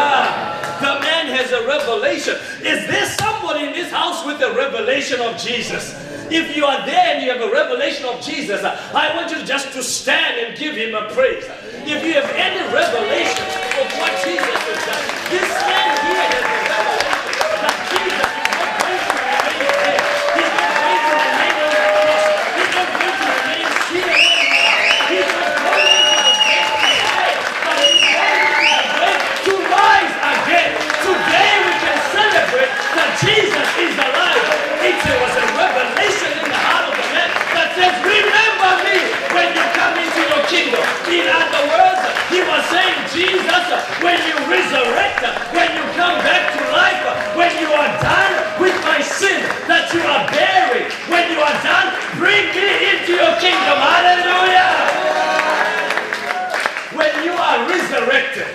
The 0.79 0.99
man 1.01 1.27
has 1.27 1.51
a 1.51 1.67
revelation. 1.67 2.35
Is 2.61 2.87
there 2.87 3.05
somebody 3.07 3.67
in 3.67 3.73
this 3.73 3.91
house 3.91 4.25
with 4.25 4.39
the 4.39 4.53
revelation 4.53 5.19
of 5.19 5.37
Jesus? 5.37 6.06
If 6.29 6.55
you 6.55 6.65
are 6.65 6.85
there 6.85 7.15
and 7.15 7.23
you 7.23 7.31
have 7.31 7.41
a 7.41 7.51
revelation 7.51 8.05
of 8.05 8.21
Jesus, 8.21 8.63
I 8.63 9.15
want 9.15 9.31
you 9.31 9.43
just 9.45 9.71
to 9.73 9.81
stand 9.81 10.39
and 10.39 10.57
give 10.57 10.75
him 10.75 10.93
a 10.93 11.07
praise. 11.13 11.45
If 11.87 12.03
you 12.03 12.13
have 12.19 12.29
any 12.35 12.59
revelation 12.73 13.47
of 13.79 13.87
what 13.95 14.11
Jesus 14.27 14.43
has 14.43 14.79
done, 14.83 15.07
man 15.31 15.95
here 16.03 16.27
has 16.27 16.35
a 16.35 16.51
revelation 16.51 17.47
that 17.63 17.79
Jesus 17.87 18.27
is 18.27 18.51
not 18.59 18.75
going 18.75 18.99
to 19.07 19.15
remain 19.23 19.71
there. 19.87 20.03
He's 20.35 20.51
not 20.51 20.71
going 20.83 20.99
to 21.07 21.15
remain 21.15 21.55
on 21.63 21.69
the 21.71 21.83
cross. 21.95 22.23
He's 22.59 22.73
not 22.75 22.89
going 22.91 23.15
to 23.15 23.27
remain 23.31 23.71
here. 23.87 24.19
He's 25.07 25.31
not 25.31 25.51
going 25.63 25.95
to 25.95 26.19
the 26.27 26.35
grave 26.43 26.75
to 26.75 26.91
die, 27.07 27.39
but 27.63 27.75
he's 27.87 28.03
going 28.03 28.35
to 28.35 28.67
the 28.67 28.83
grave 28.99 29.23
to 29.47 29.53
rise 29.71 30.15
again. 30.27 30.71
Today 31.07 31.53
we 31.63 31.73
can 31.79 31.97
celebrate 32.11 32.73
that 32.99 33.09
Jesus 33.23 33.67
is 33.79 33.95
alive. 33.95 34.67
It 34.87 34.95
was 35.19 35.35
a 35.39 35.45
revelation 35.55 36.31
in 36.37 36.47
the 36.47 36.61
heart 36.63 36.87
of 36.87 36.95
the 36.95 37.07
man 37.11 37.29
that 37.55 37.75
says, 37.75 37.93
Remember 38.03 38.71
me 38.87 38.97
when 39.35 39.47
you 39.51 39.63
come 39.75 39.95
into 39.99 40.21
your 40.31 40.36
kingdom. 40.47 40.83
In 41.11 41.27
other 41.27 41.63
words, 41.71 42.01
he 42.31 42.39
was 42.43 42.63
saying, 42.71 42.97
Jesus, 43.11 43.63
when 44.03 44.19
you 44.27 44.35
resurrect, 44.47 45.23
when 45.51 45.69
you 45.75 45.83
come 45.95 46.17
back 46.23 46.55
to 46.55 46.61
life, 46.71 47.03
when 47.35 47.51
you 47.59 47.69
are 47.71 47.91
done 48.01 48.33
with 48.59 48.75
my 48.83 48.99
sin 48.99 49.39
that 49.67 49.91
you 49.93 50.01
are 50.03 50.25
bearing, 50.31 50.87
when 51.11 51.31
you 51.31 51.39
are 51.39 51.57
done, 51.63 51.87
bring 52.17 52.51
me 52.55 52.67
into 52.95 53.13
your 53.15 53.35
kingdom. 53.39 53.77
Hallelujah. 53.77 54.71
When 56.95 57.13
you 57.23 57.35
are 57.35 57.59
resurrected, 57.69 58.47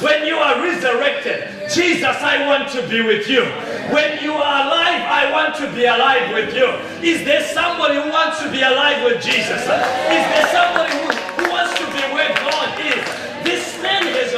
when 0.00 0.24
you 0.24 0.36
are 0.36 0.62
resurrected, 0.62 1.50
Jesus, 1.74 2.16
I 2.22 2.46
want 2.46 2.70
to 2.70 2.86
be 2.88 3.02
with 3.02 3.28
you. 3.28 3.42
When 3.90 4.22
you 4.22 4.32
are 4.32 4.66
alive, 4.66 5.02
I 5.02 5.28
want 5.32 5.56
to 5.56 5.66
be 5.74 5.86
alive 5.86 6.32
with 6.32 6.54
you. 6.54 6.70
Is 7.02 7.24
there 7.24 7.42
somebody 7.42 7.96
who 7.96 8.08
wants 8.08 8.38
to 8.42 8.50
be 8.50 8.62
alive 8.62 9.02
with 9.02 9.20
Jesus? 9.20 9.58
Is 9.58 10.24
there 10.32 10.48
somebody 10.54 10.92
who, 10.94 11.10
who 11.42 11.50
wants 11.50 11.74
to 11.80 11.86
be 11.90 12.02
where 12.14 12.30
God 12.46 12.78
is? 12.78 13.02
This 13.42 13.82
man 13.82 14.06
has 14.14 14.34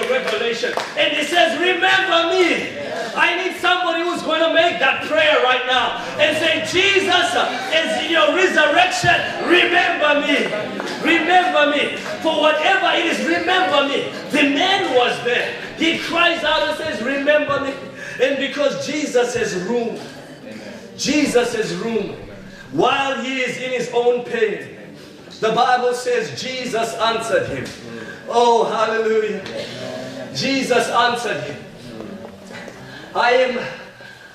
and 0.65 1.17
he 1.17 1.25
says, 1.25 1.59
Remember 1.59 2.31
me. 2.35 2.79
I 3.15 3.43
need 3.43 3.57
somebody 3.57 4.03
who's 4.03 4.23
going 4.23 4.41
to 4.41 4.55
make 4.55 4.79
that 4.79 5.05
prayer 5.07 5.43
right 5.43 5.67
now 5.67 5.99
and 6.21 6.37
say, 6.37 6.63
Jesus, 6.71 7.35
in 7.73 8.11
your 8.11 8.35
resurrection, 8.35 9.17
remember 9.49 10.21
me. 10.21 10.47
Remember 11.03 11.71
me. 11.71 11.97
For 12.23 12.41
whatever 12.41 12.97
it 12.97 13.07
is, 13.07 13.27
remember 13.27 13.89
me. 13.89 14.13
The 14.31 14.55
man 14.55 14.95
was 14.95 15.17
there. 15.25 15.55
He 15.77 15.99
cries 15.99 16.45
out 16.45 16.69
and 16.69 16.77
says, 16.77 17.03
Remember 17.03 17.61
me. 17.61 17.75
And 18.23 18.37
because 18.37 18.87
Jesus 18.87 19.35
has 19.35 19.55
room, 19.63 19.99
Jesus 20.97 21.55
has 21.55 21.75
room 21.77 22.17
while 22.73 23.23
he 23.23 23.41
is 23.41 23.57
in 23.57 23.71
his 23.71 23.91
own 23.95 24.25
pain. 24.25 24.77
The 25.41 25.53
Bible 25.53 25.95
says 25.95 26.41
Jesus 26.41 26.95
answered 26.95 27.49
him. 27.49 27.65
Oh, 28.29 28.65
hallelujah. 28.65 29.43
Jesus 30.35 30.89
answered 30.89 31.43
him. 31.43 31.65
I 33.15 33.33
am, 33.33 33.59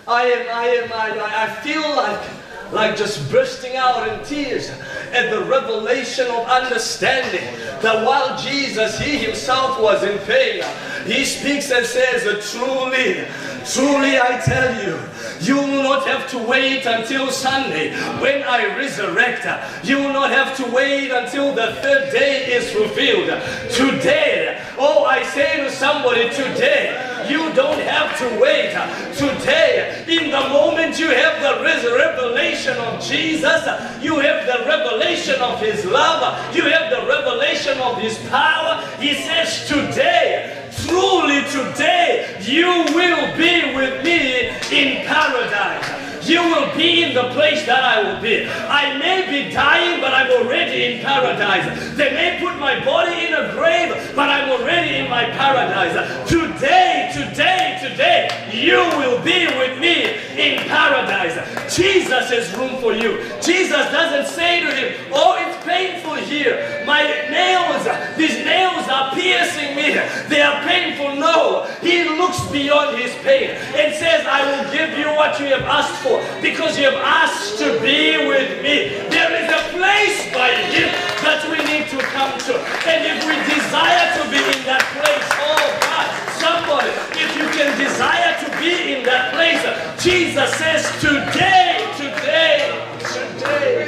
I 0.07 0.23
am, 0.23 0.47
I 0.53 0.67
am, 0.67 0.91
I, 0.93 1.43
I 1.43 1.49
feel 1.61 1.81
like, 1.95 2.73
like 2.73 2.97
just 2.97 3.31
bursting 3.31 3.75
out 3.75 4.07
in 4.07 4.23
tears 4.25 4.69
at 5.11 5.29
the 5.29 5.45
revelation 5.45 6.27
of 6.27 6.45
understanding 6.47 7.45
that 7.81 8.05
while 8.05 8.37
Jesus, 8.37 8.99
he 8.99 9.17
himself 9.17 9.79
was 9.79 10.03
in 10.03 10.17
pain, 10.19 10.61
he 11.05 11.23
speaks 11.25 11.71
and 11.71 11.85
says, 11.85 12.23
truly, 12.51 13.25
truly 13.65 14.19
I 14.19 14.41
tell 14.43 14.83
you, 14.83 14.99
you 15.39 15.57
will 15.57 15.83
not 15.83 16.07
have 16.07 16.29
to 16.31 16.39
wait 16.39 16.85
until 16.85 17.29
Sunday 17.29 17.91
when 18.19 18.41
I 18.43 18.75
resurrect. 18.77 19.45
You 19.85 19.97
will 19.97 20.13
not 20.13 20.31
have 20.31 20.55
to 20.57 20.71
wait 20.71 21.11
until 21.11 21.53
the 21.53 21.75
third 21.81 22.11
day 22.11 22.45
is 22.53 22.71
fulfilled. 22.71 23.29
Today, 23.71 24.61
oh, 24.77 25.05
I 25.05 25.23
say 25.23 25.57
to 25.57 25.69
somebody 25.71 26.29
today, 26.29 27.15
you 27.29 27.53
don't 27.53 27.79
have 27.79 28.17
to 28.19 28.39
wait. 28.39 28.71
Today, 29.15 30.05
in 30.07 30.31
the 30.31 30.49
moment 30.49 30.99
you 30.99 31.09
have 31.09 31.41
the 31.41 31.63
revelation 31.63 32.77
of 32.77 33.03
Jesus, 33.03 33.65
you 34.01 34.19
have 34.19 34.45
the 34.45 34.65
revelation 34.65 35.41
of 35.41 35.59
His 35.59 35.85
love, 35.85 36.55
you 36.55 36.63
have 36.63 36.89
the 36.91 37.07
revelation 37.07 37.77
of 37.79 37.97
His 37.97 38.17
power. 38.29 38.83
He 38.99 39.13
says, 39.13 39.67
Today, 39.67 40.64
truly 40.87 41.41
today, 41.49 42.37
you 42.41 42.67
will 42.93 43.35
be 43.37 43.73
with 43.75 44.03
me 44.03 44.49
in 44.71 45.05
paradise. 45.05 46.04
You 46.25 46.41
will 46.41 46.75
be 46.75 47.03
in 47.03 47.13
the 47.13 47.29
place 47.29 47.65
that 47.65 47.83
I 47.83 48.01
will 48.01 48.21
be. 48.21 48.47
I 48.47 48.97
may 48.97 49.29
be 49.29 49.51
dying, 49.51 50.01
but 50.01 50.13
I'm 50.13 50.31
already 50.31 50.95
in 50.95 51.01
paradise. 51.03 51.95
They 51.95 52.11
may 52.11 52.39
put 52.39 52.59
my 52.59 52.83
body 52.83 53.27
in 53.27 53.33
a 53.33 53.53
grave, 53.53 54.13
but 54.15 54.29
I'm 54.29 54.49
already 54.49 54.95
in 54.95 55.09
my 55.09 55.25
paradise. 55.25 55.93
Today, 56.27 57.11
today, 57.13 57.77
today, 57.81 58.49
you 58.51 58.77
will 58.97 59.21
be 59.23 59.45
with 59.57 59.79
me 59.79 60.17
in 60.35 60.59
paradise. 60.67 61.35
Jesus 61.75 62.29
has 62.29 62.53
room 62.57 62.81
for 62.81 62.93
you. 62.93 63.17
Jesus 63.41 63.85
doesn't 63.91 64.33
say 64.33 64.61
to 64.61 64.71
him, 64.73 65.11
Oh, 65.13 65.37
it's 65.39 65.63
painful 65.65 66.15
here. 66.15 66.83
My 66.85 67.03
nails, 67.29 67.85
these 68.17 68.43
nails 68.45 68.87
are 68.87 69.13
piercing 69.13 69.75
me. 69.75 69.93
They 70.29 70.41
are 70.41 70.63
painful. 70.63 71.15
No, 71.15 71.65
he 71.81 72.03
looks 72.03 72.39
beyond 72.51 72.97
his 72.97 73.13
pain 73.23 73.49
and 73.49 73.93
says, 73.95 74.25
I 74.25 74.41
will 74.49 74.71
give 74.71 74.97
you 74.97 75.05
you 75.45 75.53
have 75.53 75.63
asked 75.63 76.01
for 76.01 76.17
because 76.41 76.77
you 76.77 76.85
have 76.85 76.95
asked 76.95 77.59
to 77.59 77.79
be 77.79 78.17
with 78.25 78.63
me. 78.63 78.97
There 79.13 79.29
is 79.37 79.45
a 79.45 79.61
place 79.77 80.33
by 80.33 80.49
him 80.73 80.89
that 81.21 81.45
we 81.45 81.57
need 81.69 81.85
to 81.93 81.99
come 82.17 82.33
to. 82.49 82.57
And 82.89 83.05
if 83.05 83.21
we 83.29 83.37
desire 83.53 84.09
to 84.17 84.23
be 84.33 84.41
in 84.41 84.65
that 84.65 84.81
place, 84.97 85.29
oh 85.45 85.65
God, 85.85 86.09
somebody, 86.41 86.89
if 87.13 87.29
you 87.37 87.45
can 87.53 87.77
desire 87.77 88.33
to 88.41 88.49
be 88.57 88.95
in 88.95 89.05
that 89.05 89.33
place, 89.33 89.61
Jesus 90.01 90.49
says, 90.57 90.81
today, 90.99 91.85
today, 91.97 92.73
today, 93.05 93.85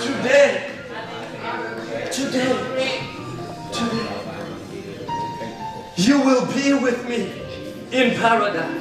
today, 0.00 0.70
today, 2.12 2.70
today, 3.72 4.10
you 5.96 6.20
will 6.22 6.46
be 6.46 6.72
with 6.74 7.08
me 7.08 7.32
in 7.90 8.16
paradise. 8.16 8.79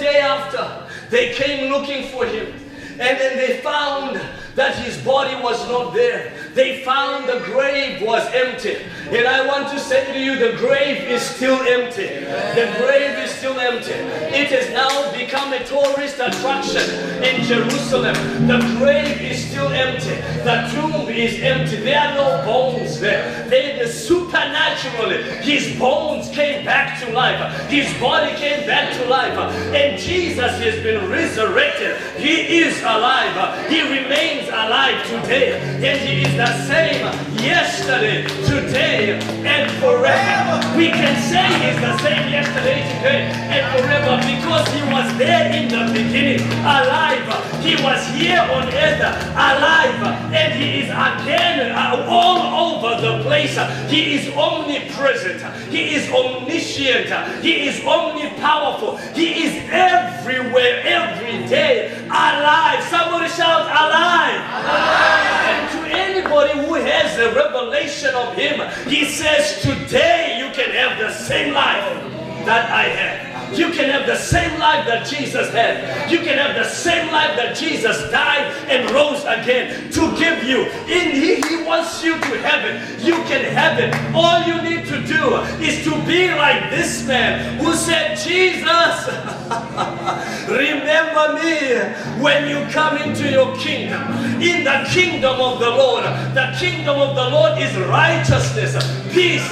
Day 0.00 0.18
after, 0.18 0.88
they 1.10 1.32
came 1.34 1.70
looking 1.70 2.08
for 2.08 2.26
him. 2.26 2.52
And 2.98 3.18
then 3.18 3.36
they 3.36 3.58
found 3.58 4.20
that 4.56 4.76
his 4.76 4.98
body 5.04 5.34
was 5.42 5.58
not 5.68 5.94
there. 5.94 6.32
They 6.54 6.82
found 6.82 7.28
the 7.28 7.40
grave 7.44 8.02
was 8.02 8.26
empty. 8.34 8.76
And 9.08 9.26
I 9.26 9.46
want 9.46 9.70
to 9.70 9.78
say 9.78 10.12
to 10.12 10.20
you, 10.20 10.38
the 10.38 10.56
grave 10.58 11.08
is 11.08 11.22
still 11.22 11.60
empty. 11.60 12.08
The 12.08 12.74
grave 12.78 13.18
is 13.18 13.30
still 13.30 13.58
empty. 13.58 13.92
It 13.92 14.48
has 14.50 14.68
now 14.70 15.12
become 15.16 15.52
a 15.52 15.64
tourist 15.64 16.16
attraction 16.20 16.90
in 17.22 17.42
Jerusalem. 17.44 18.14
The 18.46 18.58
grave 18.78 19.20
is 19.22 19.49
still 19.60 19.72
empty. 19.72 20.16
The 20.44 20.56
tomb 20.72 21.08
is 21.08 21.40
empty. 21.40 21.76
There 21.76 21.98
are 21.98 22.14
no 22.14 22.46
bones 22.46 23.00
there. 23.00 23.48
They, 23.48 23.86
supernaturally, 23.86 25.22
his 25.42 25.78
bones 25.78 26.30
came 26.30 26.64
back 26.64 27.00
to 27.00 27.12
life. 27.12 27.68
His 27.68 27.92
body 28.00 28.34
came 28.36 28.66
back 28.66 28.96
to 28.98 29.04
life. 29.08 29.36
And 29.74 29.98
Jesus 29.98 30.58
has 30.58 30.82
been 30.82 31.10
resurrected. 31.10 31.96
He 32.18 32.60
is 32.60 32.80
alive. 32.82 33.68
He 33.68 33.82
remains 33.82 34.48
alive 34.48 35.04
today. 35.06 35.58
And 35.60 35.98
he 36.00 36.22
is 36.22 36.36
the 36.36 36.52
same 36.66 37.04
yesterday, 37.40 38.22
today, 38.46 39.20
and 39.44 39.70
forever. 39.80 40.76
We 40.76 40.88
can 40.88 41.16
say 41.28 41.46
he's 41.64 41.80
the 41.80 41.96
same 41.98 42.30
yesterday, 42.30 42.80
today, 42.96 43.22
and 43.48 43.64
forever 43.76 44.16
because 44.24 44.66
he 44.72 44.82
was 44.92 45.06
there 45.18 45.52
in 45.52 45.68
the 45.68 45.92
beginning, 45.92 46.40
alive. 46.60 47.28
He 47.60 47.76
was 47.82 48.06
here 48.14 48.40
on 48.40 48.68
earth, 48.72 49.00
alive. 49.56 50.32
And 50.32 50.52
he 50.60 50.80
is 50.80 50.90
again 50.90 51.72
uh, 51.72 52.06
all 52.08 52.74
over 52.74 53.00
the 53.00 53.22
place. 53.22 53.56
He 53.90 54.14
is 54.14 54.34
omnipresent. 54.36 55.42
He 55.68 55.94
is 55.94 56.10
omniscient. 56.10 57.08
He 57.42 57.68
is 57.68 57.80
omnipowerful. 57.80 58.98
He 59.14 59.44
is 59.44 59.68
everywhere, 59.70 60.82
every 60.84 61.46
day, 61.48 61.92
alive. 62.06 62.82
Somebody 62.84 63.28
shout, 63.30 63.66
alive. 63.66 64.40
And 65.50 65.70
to 65.72 65.96
anybody 65.96 66.58
who 66.66 66.74
has 66.74 67.18
a 67.18 67.34
revelation 67.34 68.14
of 68.14 68.34
Him, 68.34 68.60
He 68.88 69.04
says, 69.04 69.60
Today 69.62 70.38
you 70.38 70.52
can 70.54 70.70
have 70.70 70.98
the 70.98 71.12
same 71.12 71.54
life 71.54 71.84
that 72.46 72.70
I 72.70 72.84
have. 72.84 73.29
You 73.54 73.70
can 73.70 73.90
have 73.90 74.06
the 74.06 74.16
same 74.16 74.58
life 74.58 74.86
that 74.86 75.06
Jesus 75.06 75.50
had. 75.50 76.10
You 76.10 76.18
can 76.18 76.38
have 76.38 76.54
the 76.54 76.68
same 76.68 77.10
life 77.10 77.36
that 77.36 77.56
Jesus 77.56 78.10
died 78.10 78.52
and 78.68 78.90
rose 78.90 79.22
again 79.24 79.90
to 79.92 80.16
give 80.16 80.44
you. 80.44 80.66
In 80.86 81.10
He, 81.10 81.40
he 81.40 81.62
wants 81.64 82.02
you 82.04 82.14
to 82.14 82.38
heaven. 82.42 82.80
You 83.04 83.14
can 83.24 83.44
have 83.52 83.78
it. 83.78 83.94
All 84.14 84.42
you 84.46 84.62
need 84.62 84.86
to 84.86 85.02
do 85.06 85.36
is 85.62 85.84
to 85.84 85.90
be 86.06 86.28
like 86.34 86.70
this 86.70 87.06
man 87.06 87.58
who 87.58 87.74
said, 87.74 88.16
Jesus, 88.16 89.06
remember 90.48 91.34
me 91.42 92.22
when 92.22 92.48
you 92.48 92.70
come 92.72 92.96
into 92.98 93.30
your 93.30 93.56
kingdom. 93.56 94.02
In 94.40 94.64
the 94.64 94.88
kingdom 94.90 95.40
of 95.40 95.58
the 95.58 95.70
Lord, 95.70 96.04
kingdom 96.58 96.98
of 96.98 97.14
the 97.14 97.28
Lord 97.30 97.58
is 97.58 97.76
righteousness, 97.76 98.74
peace, 99.12 99.48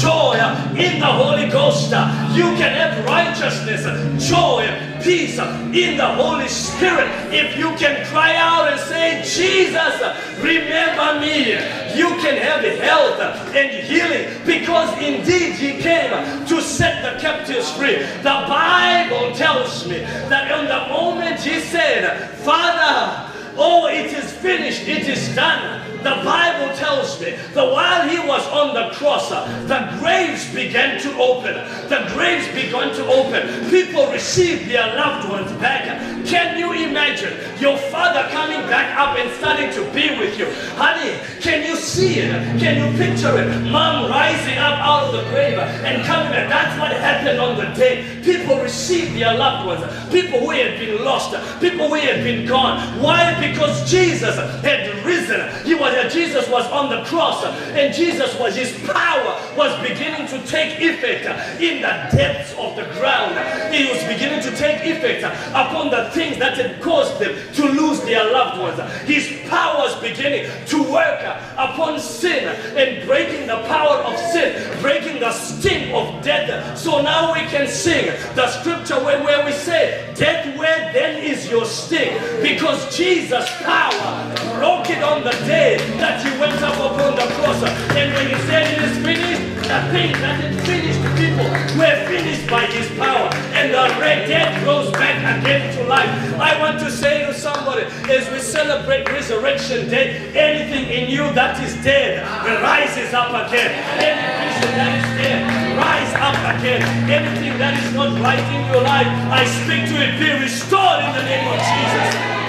joy 0.00 0.36
in 0.76 1.00
the 1.00 1.06
Holy 1.06 1.48
Ghost. 1.48 1.90
You 2.34 2.48
can 2.56 2.72
have 2.74 3.04
righteousness, 3.04 3.84
joy, 4.28 4.66
peace 5.02 5.38
in 5.38 5.96
the 5.96 6.06
Holy 6.06 6.48
Spirit. 6.48 7.08
If 7.32 7.56
you 7.56 7.74
can 7.76 8.06
cry 8.06 8.34
out 8.36 8.70
and 8.70 8.80
say, 8.80 9.22
Jesus, 9.24 10.00
remember 10.38 11.20
me, 11.20 11.52
you 11.96 12.08
can 12.20 12.36
have 12.36 12.62
health 12.78 13.20
and 13.54 13.70
healing 13.86 14.28
because 14.46 14.90
indeed 15.02 15.54
He 15.54 15.80
came 15.80 16.10
to 16.46 16.60
set 16.60 17.02
the 17.02 17.20
captives 17.20 17.70
free. 17.72 17.96
The 18.22 18.44
Bible 18.48 19.34
tells 19.34 19.86
me 19.86 19.98
that 20.28 20.50
on 20.52 20.66
the 20.66 20.92
moment 20.92 21.40
He 21.40 21.60
said, 21.60 22.30
Father, 22.40 23.30
Oh, 23.62 23.88
it 23.88 24.06
is 24.06 24.32
finished, 24.32 24.88
it 24.88 25.08
is 25.08 25.34
done. 25.34 25.99
The 26.02 26.16
Bible 26.24 26.74
tells 26.76 27.20
me 27.20 27.32
that 27.54 27.72
while 27.72 28.08
he 28.08 28.18
was 28.26 28.46
on 28.48 28.74
the 28.74 28.94
cross, 28.94 29.30
uh, 29.30 29.44
the 29.66 29.98
graves 30.00 30.52
began 30.54 31.00
to 31.02 31.16
open. 31.18 31.54
The 31.88 32.10
graves 32.14 32.46
began 32.48 32.94
to 32.96 33.06
open. 33.06 33.68
People 33.70 34.10
received 34.10 34.70
their 34.70 34.94
loved 34.96 35.28
ones 35.28 35.52
back. 35.60 35.84
Can 36.26 36.58
you 36.58 36.72
imagine 36.72 37.32
your 37.60 37.76
father 37.76 38.28
coming 38.30 38.60
back 38.68 38.96
up 38.98 39.18
and 39.18 39.30
starting 39.38 39.70
to 39.72 39.82
be 39.92 40.16
with 40.18 40.38
you? 40.38 40.46
Honey, 40.76 41.18
can 41.40 41.66
you 41.66 41.76
see 41.76 42.20
it? 42.20 42.30
Can 42.58 42.76
you 42.80 42.98
picture 42.98 43.36
it? 43.38 43.70
Mom 43.70 44.10
rising 44.10 44.58
up 44.58 44.78
out 44.78 45.04
of 45.04 45.12
the 45.12 45.30
grave 45.30 45.58
and 45.58 46.04
coming 46.04 46.30
back. 46.30 46.48
That's 46.48 46.80
what 46.80 46.92
happened 46.92 47.40
on 47.40 47.56
the 47.56 47.66
day. 47.74 48.20
People 48.22 48.60
received 48.60 49.14
their 49.14 49.36
loved 49.36 49.66
ones. 49.66 49.82
People 50.10 50.40
who 50.40 50.50
had 50.50 50.78
been 50.78 51.04
lost. 51.04 51.30
People 51.60 51.88
who 51.88 51.94
had 51.94 52.22
been 52.24 52.46
gone. 52.46 52.78
Why? 53.00 53.34
Because 53.40 53.90
Jesus 53.90 54.36
had 54.36 55.04
risen. 55.04 55.40
He 55.64 55.74
was 55.74 55.89
Jesus 56.10 56.48
was 56.48 56.66
on 56.66 56.90
the 56.90 57.02
cross 57.04 57.44
and 57.44 57.94
Jesus 57.94 58.38
was 58.38 58.56
his 58.56 58.72
power 58.86 59.40
was 59.56 59.72
beginning 59.86 60.26
to 60.28 60.46
take 60.46 60.80
effect 60.80 61.26
in 61.60 61.82
the 61.82 62.16
depths 62.16 62.52
of 62.58 62.76
the 62.76 62.84
ground. 62.98 63.34
He 63.74 63.90
was 63.90 64.02
beginning 64.04 64.42
to 64.42 64.56
take 64.56 64.84
effect 64.84 65.24
upon 65.50 65.90
the 65.90 66.10
things 66.10 66.38
that 66.38 66.56
had 66.56 66.80
caused 66.82 67.18
them 67.20 67.34
to 67.54 67.64
lose 67.66 68.00
their 68.02 68.30
loved 68.32 68.60
ones. 68.60 68.92
His 69.04 69.48
power 69.48 69.78
was 69.78 70.00
beginning 70.00 70.50
to 70.66 70.82
work 70.82 71.20
upon 71.56 72.00
sin 72.00 72.48
and 72.76 73.06
breaking 73.06 73.46
the 73.46 73.62
power 73.66 73.98
of 73.98 74.18
sin, 74.32 74.80
breaking 74.80 75.20
the 75.20 75.32
sting 75.32 75.94
of 75.94 76.22
death. 76.22 76.78
So 76.78 77.02
now 77.02 77.32
we 77.32 77.40
can 77.48 77.68
sing 77.68 78.06
the 78.34 78.48
scripture 78.60 79.02
where, 79.04 79.22
where 79.22 79.44
we 79.44 79.52
say, 79.52 80.12
Death, 80.14 80.56
where 80.58 80.92
then 80.92 81.22
is 81.22 81.50
your 81.50 81.64
sting? 81.64 82.18
Because 82.42 82.96
Jesus' 82.96 83.48
power 83.62 84.34
broke 84.54 84.90
it 84.90 85.02
on 85.02 85.24
the 85.24 85.30
day 85.46 85.78
that 85.98 86.22
he 86.24 86.30
went 86.38 86.60
up 86.62 86.74
upon 86.74 87.16
the 87.16 87.26
cross. 87.38 87.62
And 87.96 88.12
when 88.14 88.26
he 88.28 88.36
said 88.46 88.66
it 88.72 88.82
is 88.84 88.96
finished, 89.04 89.42
the 89.70 89.80
things 89.94 90.18
that 90.18 90.36
had 90.40 90.54
finished 90.66 91.00
people 91.14 91.46
were 91.78 91.98
finished 92.10 92.48
by 92.50 92.66
his 92.66 92.88
power. 92.98 93.30
And 93.54 93.72
the 93.72 93.86
red 94.00 94.26
dead 94.26 94.66
rose 94.66 94.90
back 94.92 95.16
again 95.38 95.76
to 95.76 95.84
life. 95.84 96.10
I 96.40 96.58
want 96.60 96.80
to 96.80 96.90
say 96.90 97.26
to 97.26 97.34
somebody, 97.34 97.82
as 98.10 98.30
we 98.30 98.40
celebrate 98.40 99.08
Resurrection 99.08 99.88
Day, 99.88 100.32
anything 100.34 100.86
in 100.90 101.10
you 101.10 101.32
that 101.34 101.62
is 101.62 101.74
dead 101.84 102.26
rises 102.62 103.14
up 103.14 103.30
again. 103.30 103.70
Any 104.00 104.40
that 104.76 104.92
is 104.98 105.08
dead, 105.22 105.76
rise 105.76 106.14
up 106.18 106.38
again. 106.58 106.82
Anything 107.10 107.58
that 107.58 107.74
is 107.82 107.94
not 107.94 108.18
right 108.20 108.44
in 108.54 108.72
your 108.72 108.82
life, 108.82 109.06
I 109.30 109.44
speak 109.44 109.88
to 109.90 109.96
it, 110.02 110.18
be 110.18 110.30
restored 110.42 111.04
in 111.04 111.12
the 111.14 111.22
name 111.22 111.46
of 111.48 111.58
Jesus. 111.58 112.39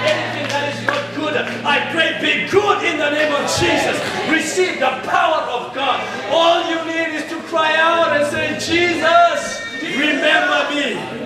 Good, 1.31 1.65
I 1.65 1.91
pray 1.91 2.17
be 2.21 2.49
good 2.49 2.83
in 2.83 2.97
the 2.97 3.09
name 3.09 3.33
of 3.33 3.41
Jesus. 3.59 3.97
Receive 4.29 4.79
the 4.79 5.01
power 5.07 5.41
of 5.49 5.73
God. 5.73 5.99
All 6.31 6.69
you 6.69 6.83
need 6.85 7.15
is 7.15 7.29
to 7.29 7.41
cry 7.43 7.75
out 7.77 8.15
and 8.15 8.25
say, 8.31 8.57
Jesus, 8.59 9.61
remember 9.81 10.69
me. 10.73 11.21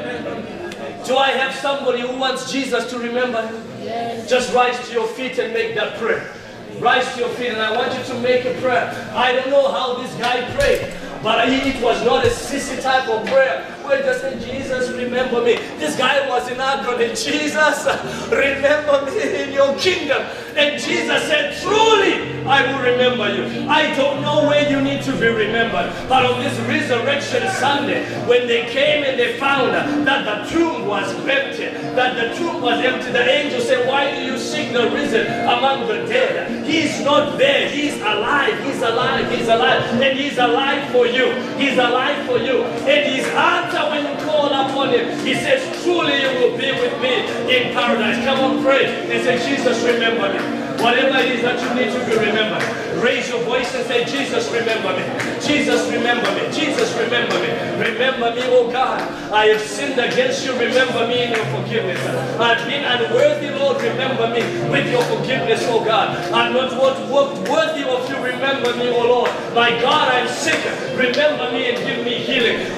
Do 1.06 1.18
I 1.18 1.32
have 1.32 1.54
somebody 1.56 2.02
who 2.02 2.18
wants 2.18 2.52
Jesus 2.52 2.90
to 2.90 3.00
remember 3.00 3.48
him? 3.48 4.28
Just 4.28 4.54
rise 4.54 4.88
to 4.88 4.94
your 4.94 5.08
feet 5.08 5.38
and 5.38 5.54
make 5.54 5.76
that 5.76 5.98
prayer. 5.98 6.32
Rise 6.80 7.12
to 7.14 7.22
your 7.22 7.30
feet 7.30 7.50
and 7.50 7.62
I 7.62 7.76
want 7.76 7.98
you 7.98 8.04
to 8.06 8.20
make 8.20 8.46
a 8.46 8.54
prayer. 8.60 8.90
I 9.16 9.34
don't 9.34 9.50
know 9.50 9.72
how 9.72 9.96
this 9.96 10.14
guy 10.16 10.42
prayed, 10.56 10.92
but 11.22 11.48
it 11.48 11.82
was 11.82 12.04
not 12.04 12.26
a 12.26 12.30
sissy 12.30 12.82
type 12.82 13.08
of 13.08 13.26
prayer. 13.28 13.75
Where 13.86 14.02
just 14.02 14.22
say, 14.22 14.40
Jesus, 14.40 14.90
remember 14.92 15.42
me. 15.44 15.56
This 15.78 15.96
guy 15.96 16.28
was 16.28 16.50
in 16.50 16.60
agony. 16.60 17.10
Jesus, 17.10 17.86
remember 18.32 19.06
me 19.12 19.44
in 19.44 19.54
your 19.54 19.78
kingdom. 19.78 20.24
And 20.56 20.82
Jesus 20.82 21.24
said, 21.28 21.56
truly, 21.62 22.35
I 22.48 22.62
will 22.72 22.80
remember 22.80 23.28
you. 23.34 23.68
I 23.68 23.96
don't 23.96 24.22
know 24.22 24.48
where 24.48 24.70
you 24.70 24.82
need 24.82 25.04
to 25.04 25.12
be 25.14 25.28
remembered. 25.28 25.92
But 26.08 26.26
on 26.26 26.42
this 26.42 26.58
resurrection 26.62 27.50
Sunday, 27.52 28.06
when 28.28 28.48
they 28.48 28.70
came 28.70 29.04
and 29.04 29.20
they 29.20 29.38
found 29.38 29.74
that 29.74 30.26
the 30.26 30.50
tomb 30.54 30.88
was 30.88 31.12
empty, 31.28 31.66
that 31.96 32.16
the 32.16 32.36
tomb 32.38 32.62
was 32.62 32.80
empty, 32.84 33.12
the 33.12 33.26
angel 33.28 33.62
said, 33.62 33.88
why 33.88 34.14
do 34.14 34.22
you 34.24 34.38
seek 34.38 34.74
the 34.74 34.90
risen 34.92 35.26
among 35.44 35.88
the 35.88 36.06
dead? 36.06 36.66
He's 36.66 37.02
not 37.02 37.38
there. 37.38 37.70
He's 37.70 38.00
alive. 38.02 38.64
He's 38.64 38.82
alive. 38.82 39.32
He's 39.32 39.48
alive. 39.48 39.82
And 40.02 40.18
he's 40.18 40.38
alive 40.38 40.92
for 40.92 41.08
you. 41.08 41.34
He's 41.58 41.78
alive 41.78 42.26
for 42.26 42.38
you. 42.38 42.64
And 42.64 43.12
his 43.12 43.26
answer 43.28 43.90
when 43.90 44.06
you 44.06 44.26
call 44.26 44.48
upon 44.48 44.90
him, 44.90 45.26
he 45.26 45.34
says, 45.34 45.84
truly 45.84 46.22
you 46.22 46.30
will 46.40 46.58
be 46.58 46.72
with 46.72 47.02
me 47.02 47.26
in 47.56 47.74
paradise. 47.74 48.24
Come 48.24 48.40
on, 48.40 48.64
pray. 48.64 48.86
And 48.86 49.24
say, 49.24 49.38
Jesus, 49.50 49.84
remember 49.84 50.34
me. 50.34 50.65
Whatever 50.82 51.18
it 51.20 51.32
is 51.32 51.42
that 51.42 51.58
you 51.62 51.70
need 51.76 51.92
to 51.94 52.00
be 52.06 52.18
remembered, 52.18 52.64
raise 53.04 53.30
your 53.30 53.42
voice 53.44 53.74
and 53.76 53.86
say, 53.88 54.06
Jesus, 54.06 54.52
remember 54.52 54.96
me. 54.96 55.06
Jesus, 55.42 55.90
remember 55.92 56.30
me. 56.36 56.52
Jesus, 56.52 56.94
remember 56.98 57.38
me. 57.40 57.52
Remember 57.80 58.34
me, 58.36 58.42
oh 58.52 58.70
God. 58.72 59.02
I 59.32 59.48
have 59.48 59.62
sinned 59.62 60.00
against 60.00 60.46
you. 60.46 60.54
Remember 60.54 61.08
me 61.08 61.24
in 61.24 61.30
your 61.32 61.46
forgiveness. 61.56 62.00
I've 62.40 62.66
been 62.68 62.84
unworthy, 62.84 63.50
Lord. 63.52 63.82
Remember 63.82 64.28
me 64.30 64.42
with 64.70 64.90
your 64.92 65.04
forgiveness, 65.04 65.62
oh 65.68 65.84
God. 65.84 66.16
I'm 66.34 66.54
not 66.54 66.72
worthy 66.80 67.84
of 67.84 68.10
you. 68.10 68.18
Remember 68.18 68.76
me, 68.76 68.90
oh 68.90 69.08
Lord. 69.08 69.32
My 69.54 69.70
God, 69.82 70.10
I'm 70.10 70.28
sick. 70.28 70.60
Remember 70.96 71.52
me 71.52 71.70
and 71.70 71.78
give 71.86 72.06
me. 72.06 72.15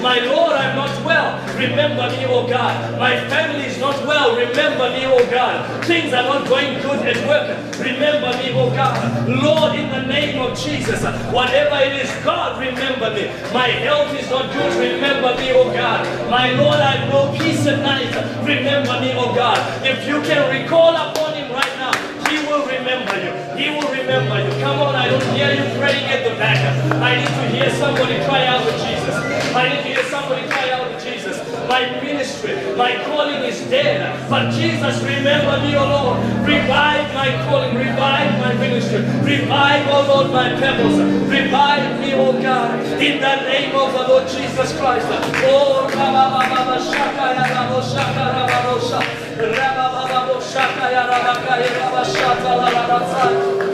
My 0.02 0.20
Lord, 0.20 0.52
I'm 0.52 0.76
not 0.76 1.04
well. 1.04 1.38
Remember 1.56 2.08
me, 2.10 2.24
O 2.26 2.46
God. 2.46 2.98
My 2.98 3.18
family 3.28 3.66
is 3.66 3.78
not 3.78 4.06
well. 4.06 4.36
Remember 4.36 4.90
me, 4.90 5.06
O 5.06 5.18
God. 5.30 5.84
Things 5.84 6.12
are 6.12 6.22
not 6.22 6.48
going 6.48 6.80
good 6.80 7.00
at 7.06 7.18
work. 7.26 7.58
Remember 7.78 8.30
me, 8.38 8.52
O 8.54 8.70
God. 8.70 9.28
Lord, 9.28 9.74
in 9.74 9.90
the 9.90 10.02
name 10.06 10.40
of 10.40 10.56
Jesus, 10.58 11.02
whatever 11.32 11.76
it 11.82 11.94
is, 12.04 12.10
God, 12.24 12.60
remember 12.60 13.10
me. 13.14 13.26
My 13.52 13.68
health 13.68 14.14
is 14.18 14.30
not 14.30 14.52
good. 14.52 14.72
Remember 14.78 15.34
me, 15.36 15.52
O 15.52 15.64
God. 15.72 16.06
My 16.30 16.52
Lord, 16.52 16.76
I 16.78 16.92
have 16.96 17.08
no 17.10 17.32
peace 17.38 17.66
at 17.66 17.80
night. 17.80 18.14
Remember 18.46 19.00
me, 19.00 19.12
O 19.14 19.34
God. 19.34 19.58
If 19.84 20.06
you 20.06 20.22
can 20.22 20.46
recall 20.50 20.94
upon 20.94 21.34
him 21.34 21.50
right 21.52 21.74
now, 21.76 21.92
he 22.28 22.38
will 22.46 22.64
remember 22.66 23.14
you. 23.18 23.32
He 23.56 23.70
will 23.70 23.90
remember 24.08 24.40
you. 24.40 24.62
Come 24.62 24.80
on, 24.80 24.96
I 24.96 25.08
don't 25.08 25.22
hear 25.36 25.52
you 25.52 25.64
praying 25.78 26.08
at 26.08 26.24
the 26.24 26.34
back. 26.40 26.56
I 26.96 27.16
need 27.20 27.28
to 27.28 27.44
hear 27.52 27.70
somebody 27.76 28.16
cry 28.24 28.46
out 28.46 28.64
to 28.64 28.72
Jesus. 28.80 29.14
I 29.54 29.68
need 29.68 29.82
to 29.84 29.88
hear 29.92 30.04
somebody 30.04 30.48
cry 30.48 30.70
out 30.70 30.88
to 30.88 30.96
Jesus. 31.04 31.36
My 31.68 31.84
ministry, 32.00 32.56
my 32.74 32.96
calling 33.04 33.44
is 33.44 33.60
dead. 33.68 34.00
But 34.30 34.50
Jesus, 34.52 35.02
remember 35.04 35.60
me, 35.60 35.76
O 35.76 35.84
Lord. 35.84 36.24
Revive 36.48 37.12
my 37.12 37.28
calling, 37.44 37.76
revive 37.76 38.32
my 38.40 38.54
ministry, 38.54 39.04
revive, 39.20 39.86
O 39.88 40.00
Lord, 40.08 40.32
my 40.32 40.56
pebbles. 40.56 40.96
Revive 41.28 42.00
me, 42.00 42.14
O 42.14 42.32
God, 42.40 42.80
in 42.96 43.20
the 43.20 43.36
name 43.44 43.76
of 43.76 43.92
the 43.92 44.08
Lord 44.08 44.26
Jesus 44.26 44.72
Christ. 44.80 45.06
Oh, 45.44 45.84
Rabba 45.92 46.80
Shaka, 46.80 47.36
Rabba 47.36 47.80
Shaka, 47.84 48.24
Rabba 48.48 48.80
Shaka, 48.80 49.44
Rabba 49.52 50.40
Shaka, 50.40 50.86
Rabba 50.96 52.04
Shaka, 52.08 52.48
Rabba 52.56 52.98
Shaka, 53.04 53.28
in 53.28 53.44
the 53.44 53.58
name 53.58 53.67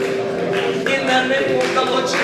of 0.87 1.73
the 1.75 1.85
Lord 1.85 2.05
Jesus. 2.05 2.15